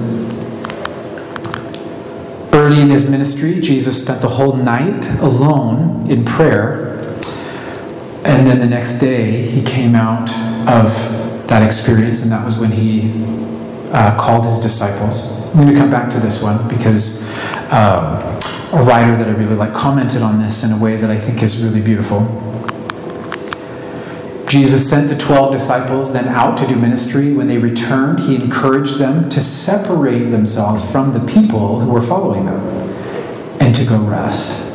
[2.51, 6.93] Early in his ministry, Jesus spent the whole night alone in prayer.
[8.25, 10.27] And then the next day, he came out
[10.67, 13.11] of that experience, and that was when he
[13.91, 15.51] uh, called his disciples.
[15.51, 17.21] I'm going to come back to this one because
[17.71, 18.39] um,
[18.73, 21.43] a writer that I really like commented on this in a way that I think
[21.43, 22.21] is really beautiful.
[24.47, 27.33] Jesus sent the 12 disciples then out to do ministry.
[27.33, 32.45] When they returned, he encouraged them to separate themselves from the people who were following
[32.47, 32.61] them
[33.59, 34.71] and to go rest.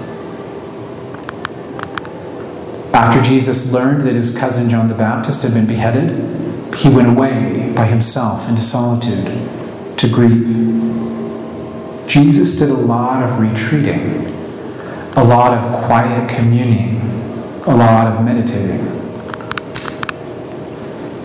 [2.95, 6.19] After Jesus learned that his cousin John the Baptist had been beheaded,
[6.75, 9.27] he went away by himself into solitude
[9.99, 10.88] to grieve.
[12.09, 14.27] Jesus did a lot of retreating,
[15.15, 16.97] a lot of quiet communing,
[17.67, 18.83] a lot of meditating.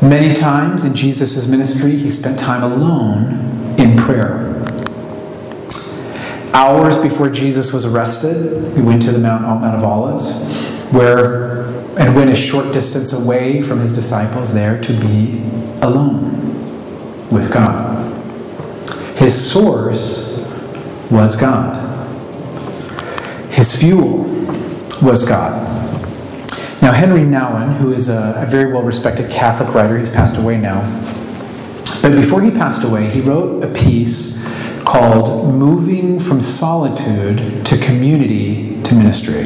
[0.02, 4.62] Many times in Jesus' ministry, he spent time alone in prayer.
[6.54, 11.64] Hours before Jesus was arrested, he went to the Mount, Mount of Olives, where
[11.98, 15.42] and went a short distance away from his disciples there to be
[15.82, 18.12] alone with God.
[19.16, 20.33] His source
[21.14, 21.80] was God.
[23.51, 24.24] His fuel
[25.01, 25.61] was God.
[26.82, 30.57] Now, Henry Nouwen, who is a, a very well respected Catholic writer, he's passed away
[30.57, 30.82] now.
[32.01, 34.43] But before he passed away, he wrote a piece
[34.84, 39.45] called Moving from Solitude to Community to Ministry.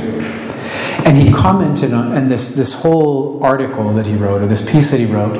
[1.05, 4.91] And he commented on, and this, this whole article that he wrote, or this piece
[4.91, 5.37] that he wrote,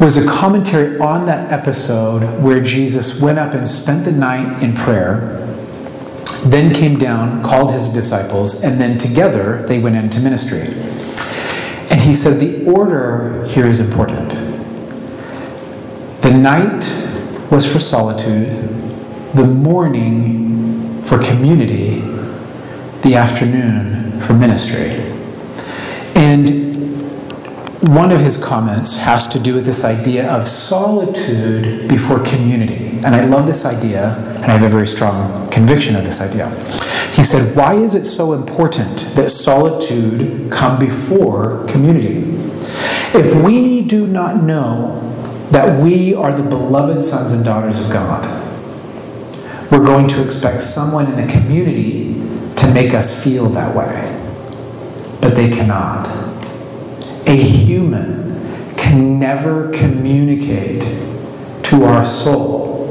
[0.00, 4.72] was a commentary on that episode where Jesus went up and spent the night in
[4.72, 5.44] prayer,
[6.46, 10.68] then came down, called his disciples, and then together they went into ministry.
[11.90, 14.30] And he said the order here is important.
[16.22, 16.84] The night
[17.50, 18.68] was for solitude,
[19.34, 22.00] the morning for community,
[23.02, 24.90] the afternoon for ministry.
[26.14, 26.67] And
[27.82, 32.86] one of his comments has to do with this idea of solitude before community.
[33.04, 36.48] And I love this idea, and I have a very strong conviction of this idea.
[37.12, 42.24] He said, Why is it so important that solitude come before community?
[43.14, 45.00] If we do not know
[45.52, 48.26] that we are the beloved sons and daughters of God,
[49.70, 52.14] we're going to expect someone in the community
[52.56, 54.14] to make us feel that way.
[55.20, 56.27] But they cannot.
[57.28, 60.80] A human can never communicate
[61.64, 62.86] to our soul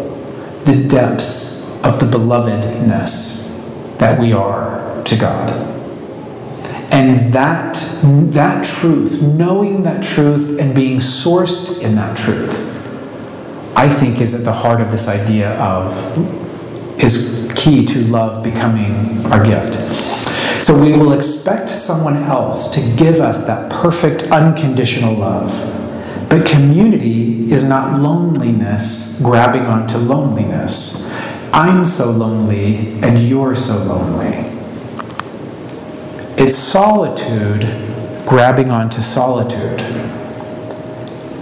[0.64, 5.50] the depths of the belovedness that we are to God.
[6.92, 7.84] And that,
[8.32, 12.76] that truth, knowing that truth and being sourced in that truth,
[13.76, 19.26] I think is at the heart of this idea of, is key to love becoming
[19.26, 20.07] our gift.
[20.68, 25.50] So we will expect someone else to give us that perfect, unconditional love.
[26.30, 31.10] But community is not loneliness grabbing onto loneliness.
[31.54, 34.46] I'm so lonely and you're so lonely.
[36.38, 37.62] It's solitude
[38.28, 39.82] grabbing onto solitude.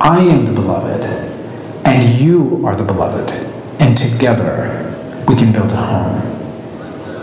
[0.01, 1.03] I am the beloved,
[1.83, 3.31] and you are the beloved,
[3.81, 4.95] and together
[5.27, 6.21] we can build a home.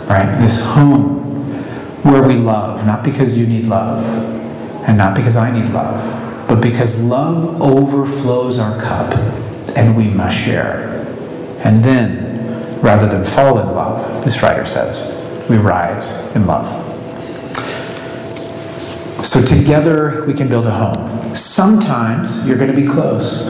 [0.05, 0.37] Right?
[0.41, 1.22] This home
[2.03, 4.03] where we love, not because you need love,
[4.87, 9.13] and not because I need love, but because love overflows our cup
[9.77, 10.89] and we must share.
[11.63, 16.81] And then, rather than fall in love, this writer says, we rise in love.
[19.25, 21.33] So together we can build a home.
[21.33, 23.47] Sometimes you're going to be close,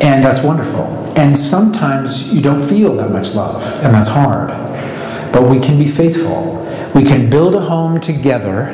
[0.00, 0.84] and that's wonderful.
[1.18, 4.48] And sometimes you don't feel that much love, and that's hard.
[5.32, 6.65] But we can be faithful.
[6.96, 8.68] We can build a home together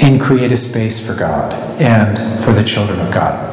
[0.00, 3.48] and create a space for God and for the children of God.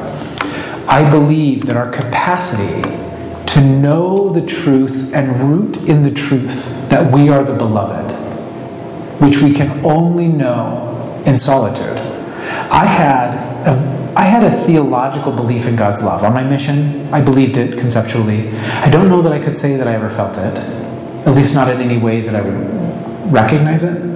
[0.88, 2.82] I believe that our capacity
[3.46, 8.10] to know the truth and root in the truth that we are the beloved,
[9.20, 11.96] which we can only know in solitude.
[12.72, 13.34] I had
[13.68, 16.24] a, I had a theological belief in God's love.
[16.24, 18.50] On my mission, I believed it conceptually.
[18.58, 21.68] I don't know that I could say that I ever felt it, at least not
[21.68, 24.07] in any way that I would recognize it,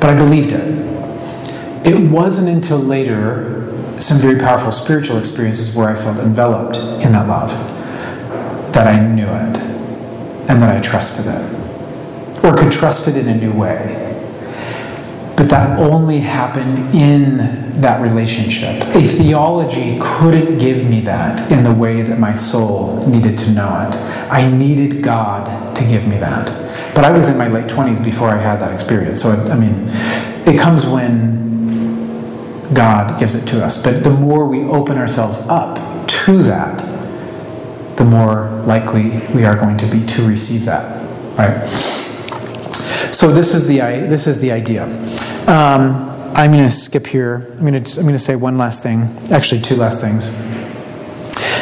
[0.00, 1.86] but I believed it.
[1.86, 7.26] It wasn't until later, some very powerful spiritual experiences where I felt enveloped in that
[7.26, 7.50] love,
[8.72, 9.58] that I knew it
[10.48, 14.04] and that I trusted it, or could trust it in a new way.
[15.36, 18.82] But that only happened in that relationship.
[18.96, 23.88] A theology couldn't give me that in the way that my soul needed to know
[23.88, 23.94] it.
[24.32, 26.67] I needed God to give me that.
[26.98, 29.22] But I was in my late 20s before I had that experience.
[29.22, 29.86] So, it, I mean,
[30.52, 33.84] it comes when God gives it to us.
[33.84, 36.78] But the more we open ourselves up to that,
[37.96, 40.98] the more likely we are going to be to receive that.
[41.38, 41.68] Right?
[43.14, 44.86] So this is the this is the idea.
[45.46, 47.46] Um, I'm going to skip here.
[47.52, 49.02] I'm going to I'm going to say one last thing.
[49.30, 50.30] Actually, two last things.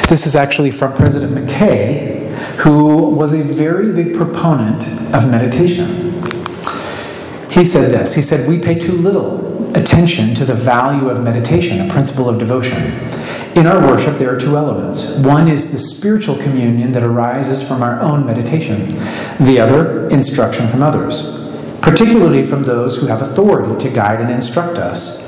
[0.09, 2.15] This is actually from President McKay,
[2.59, 4.82] who was a very big proponent
[5.14, 6.22] of meditation.
[7.50, 8.14] He said this.
[8.14, 12.38] He said, "We pay too little attention to the value of meditation, a principle of
[12.38, 12.92] devotion."
[13.54, 15.16] In our worship, there are two elements.
[15.16, 18.94] One is the spiritual communion that arises from our own meditation,
[19.40, 21.48] the other, instruction from others,
[21.80, 25.24] particularly from those who have authority to guide and instruct us.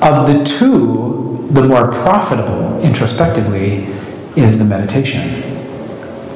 [0.00, 3.88] Of the two, the more profitable, introspectively,
[4.36, 5.39] is the meditation.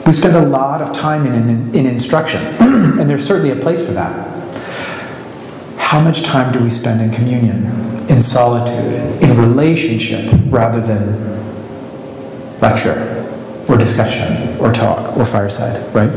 [0.06, 3.84] We spend a lot of time in, in, in instruction, and there's certainly a place
[3.84, 4.12] for that.
[5.78, 7.64] How much time do we spend in communion,
[8.08, 11.40] in solitude, in relationship, rather than
[12.60, 13.24] lecture?
[13.68, 16.10] or discussion or talk or fireside, right?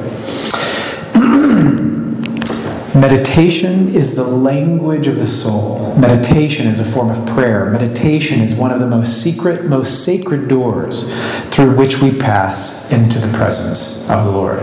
[3.00, 5.96] Meditation is the language of the soul.
[5.98, 7.70] Meditation is a form of prayer.
[7.70, 11.04] Meditation is one of the most secret, most sacred doors
[11.50, 14.62] through which we pass into the presence of the Lord.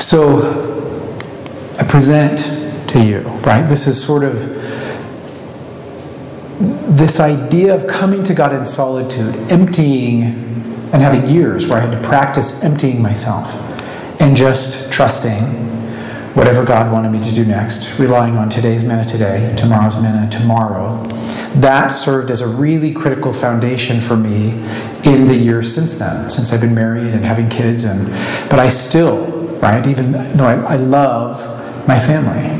[0.00, 0.64] So,
[1.78, 3.62] I present to you, right?
[3.68, 4.34] This is sort of
[6.96, 10.24] this idea of coming to God in solitude, emptying,
[10.92, 13.65] and having years where I had to practice emptying myself
[14.26, 15.40] and just trusting
[16.34, 21.00] whatever God wanted me to do next, relying on today's manna today, tomorrow's manna tomorrow.
[21.54, 24.50] That served as a really critical foundation for me
[25.04, 27.84] in the years since then, since I've been married and having kids.
[27.84, 28.08] And
[28.50, 29.26] but I still,
[29.58, 32.50] right, even though I, I love my family,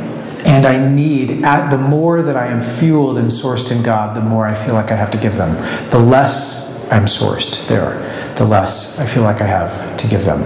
[0.47, 4.21] and I need, at, the more that I am fueled and sourced in God, the
[4.21, 5.57] more I feel like I have to give them.
[5.91, 7.99] The less I'm sourced there,
[8.37, 10.43] the less I feel like I have to give them.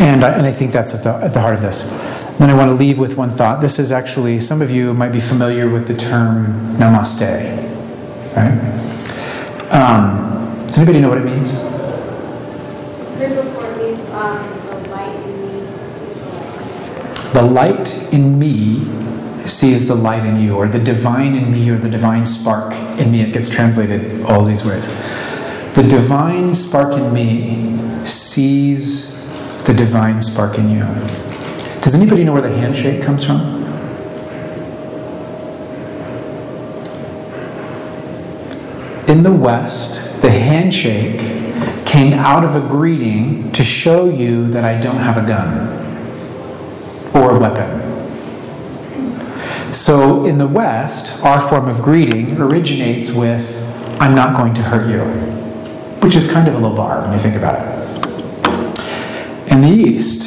[0.00, 1.82] And I, and I think that's at the, at the heart of this.
[2.38, 3.60] Then I want to leave with one thought.
[3.60, 6.46] This is actually, some of you might be familiar with the term
[6.76, 7.20] namaste.
[8.34, 8.58] Right?
[9.70, 11.52] Um, does anybody know what it means?
[11.52, 11.68] before
[13.66, 17.34] it means um, the light in me sees the light.
[17.34, 18.86] The light in me
[19.46, 23.10] sees the light in you, or the divine in me, or the divine spark in
[23.12, 23.20] me.
[23.20, 24.88] It gets translated all these ways.
[25.74, 27.76] The divine spark in me
[28.06, 29.09] sees
[29.70, 30.82] the divine spark in you.
[31.80, 33.40] Does anybody know where the handshake comes from?
[39.06, 41.20] In the West, the handshake
[41.86, 45.68] came out of a greeting to show you that I don't have a gun
[47.14, 47.78] or a weapon.
[49.72, 53.62] So in the West, our form of greeting originates with,
[54.00, 55.02] I'm not going to hurt you,
[56.00, 57.89] which is kind of a low bar when you think about it.
[59.60, 60.22] In the East,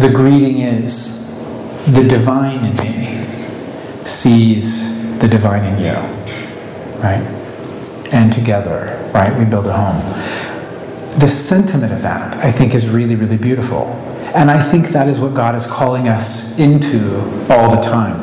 [0.00, 1.38] the greeting is
[1.84, 5.92] the divine in me sees the divine in you,
[6.98, 7.22] right?
[8.10, 10.00] And together, right, we build a home.
[11.20, 13.86] The sentiment of that, I think, is really, really beautiful.
[14.34, 18.16] And I think that is what God is calling us into all the time.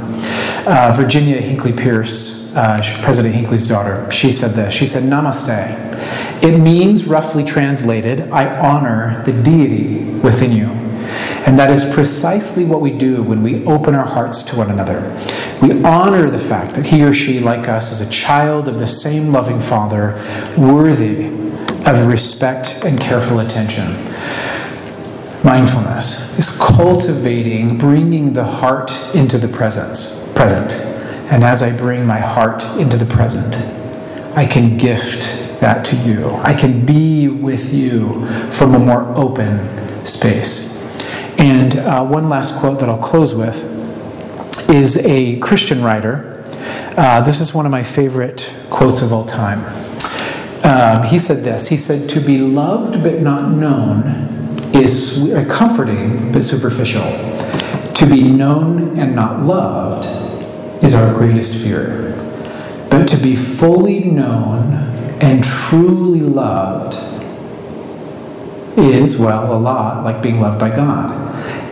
[0.68, 4.74] Uh, Virginia Hinckley Pearce, uh, President Hinckley's daughter, she said this.
[4.74, 6.44] She said, Namaste.
[6.44, 10.68] It means, roughly translated, I honor the deity within you.
[11.46, 15.02] And that is precisely what we do when we open our hearts to one another.
[15.62, 18.88] We honor the fact that he or she, like us, is a child of the
[18.88, 20.16] same loving Father,
[20.58, 21.28] worthy
[21.86, 23.86] of respect and careful attention.
[25.44, 30.95] Mindfulness is cultivating, bringing the heart into the presence, present.
[31.32, 33.56] And as I bring my heart into the present,
[34.38, 36.30] I can gift that to you.
[36.36, 40.76] I can be with you from a more open space.
[41.40, 43.64] And uh, one last quote that I'll close with
[44.70, 46.44] is a Christian writer.
[46.98, 49.66] Uh, this is one of my favorite quotes of all time.
[50.64, 54.04] Um, he said this He said, To be loved but not known
[54.76, 57.04] is comforting but superficial.
[57.94, 60.25] To be known and not loved
[60.82, 62.14] is our greatest fear.
[62.90, 64.74] But to be fully known
[65.22, 66.96] and truly loved
[68.78, 71.26] is, well, a lot like being loved by God.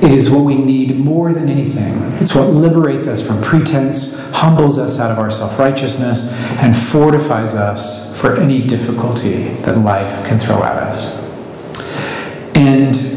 [0.03, 1.93] It is what we need more than anything.
[2.21, 6.31] It's what liberates us from pretense, humbles us out of our self righteousness,
[6.61, 11.21] and fortifies us for any difficulty that life can throw at us.
[12.55, 13.13] And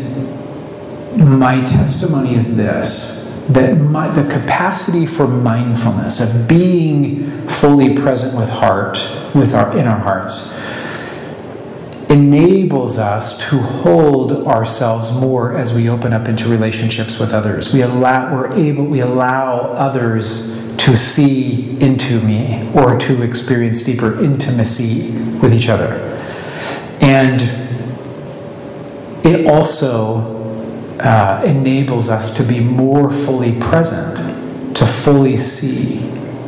[1.16, 3.15] my testimony is this
[3.49, 8.99] that my, the capacity for mindfulness, of being fully present with heart,
[9.34, 10.59] with our, in our hearts,
[12.11, 17.72] enables us to hold ourselves more as we open up into relationships with others.
[17.72, 24.22] We allow, we're able, we allow others to see into me or to experience deeper
[24.22, 25.94] intimacy with each other.
[27.01, 27.42] And
[29.24, 30.36] it also
[31.07, 34.16] uh, enables us to be more fully present,
[34.76, 35.98] to fully see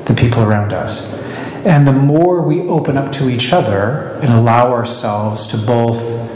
[0.07, 1.17] the people around us.
[1.65, 6.27] And the more we open up to each other and allow ourselves to both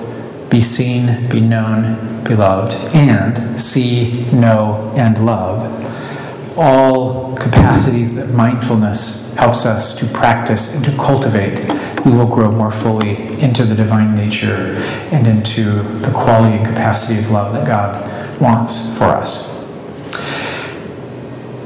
[0.50, 9.34] be seen, be known, be loved, and see, know, and love, all capacities that mindfulness
[9.34, 11.58] helps us to practice and to cultivate,
[12.05, 14.74] we will grow more fully into the divine nature
[15.12, 19.53] and into the quality and capacity of love that God wants for us.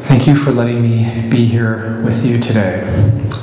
[0.07, 2.82] Thank you for letting me be here with you today.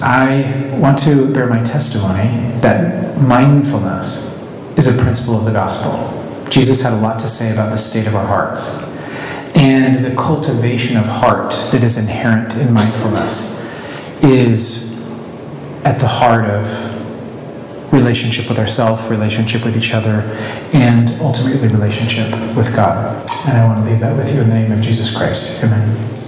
[0.02, 4.32] I want to bear my testimony that mindfulness
[4.78, 6.10] is a principle of the gospel.
[6.50, 8.82] Jesus had a lot to say about the state of our hearts
[9.56, 13.60] and the cultivation of heart that is inherent in mindfulness
[14.24, 14.93] is
[15.86, 20.22] at the heart of relationship with ourselves, relationship with each other,
[20.74, 23.30] and ultimately relationship with God.
[23.48, 25.64] And I want to leave that with you in the name of Jesus Christ.
[25.64, 26.23] Amen.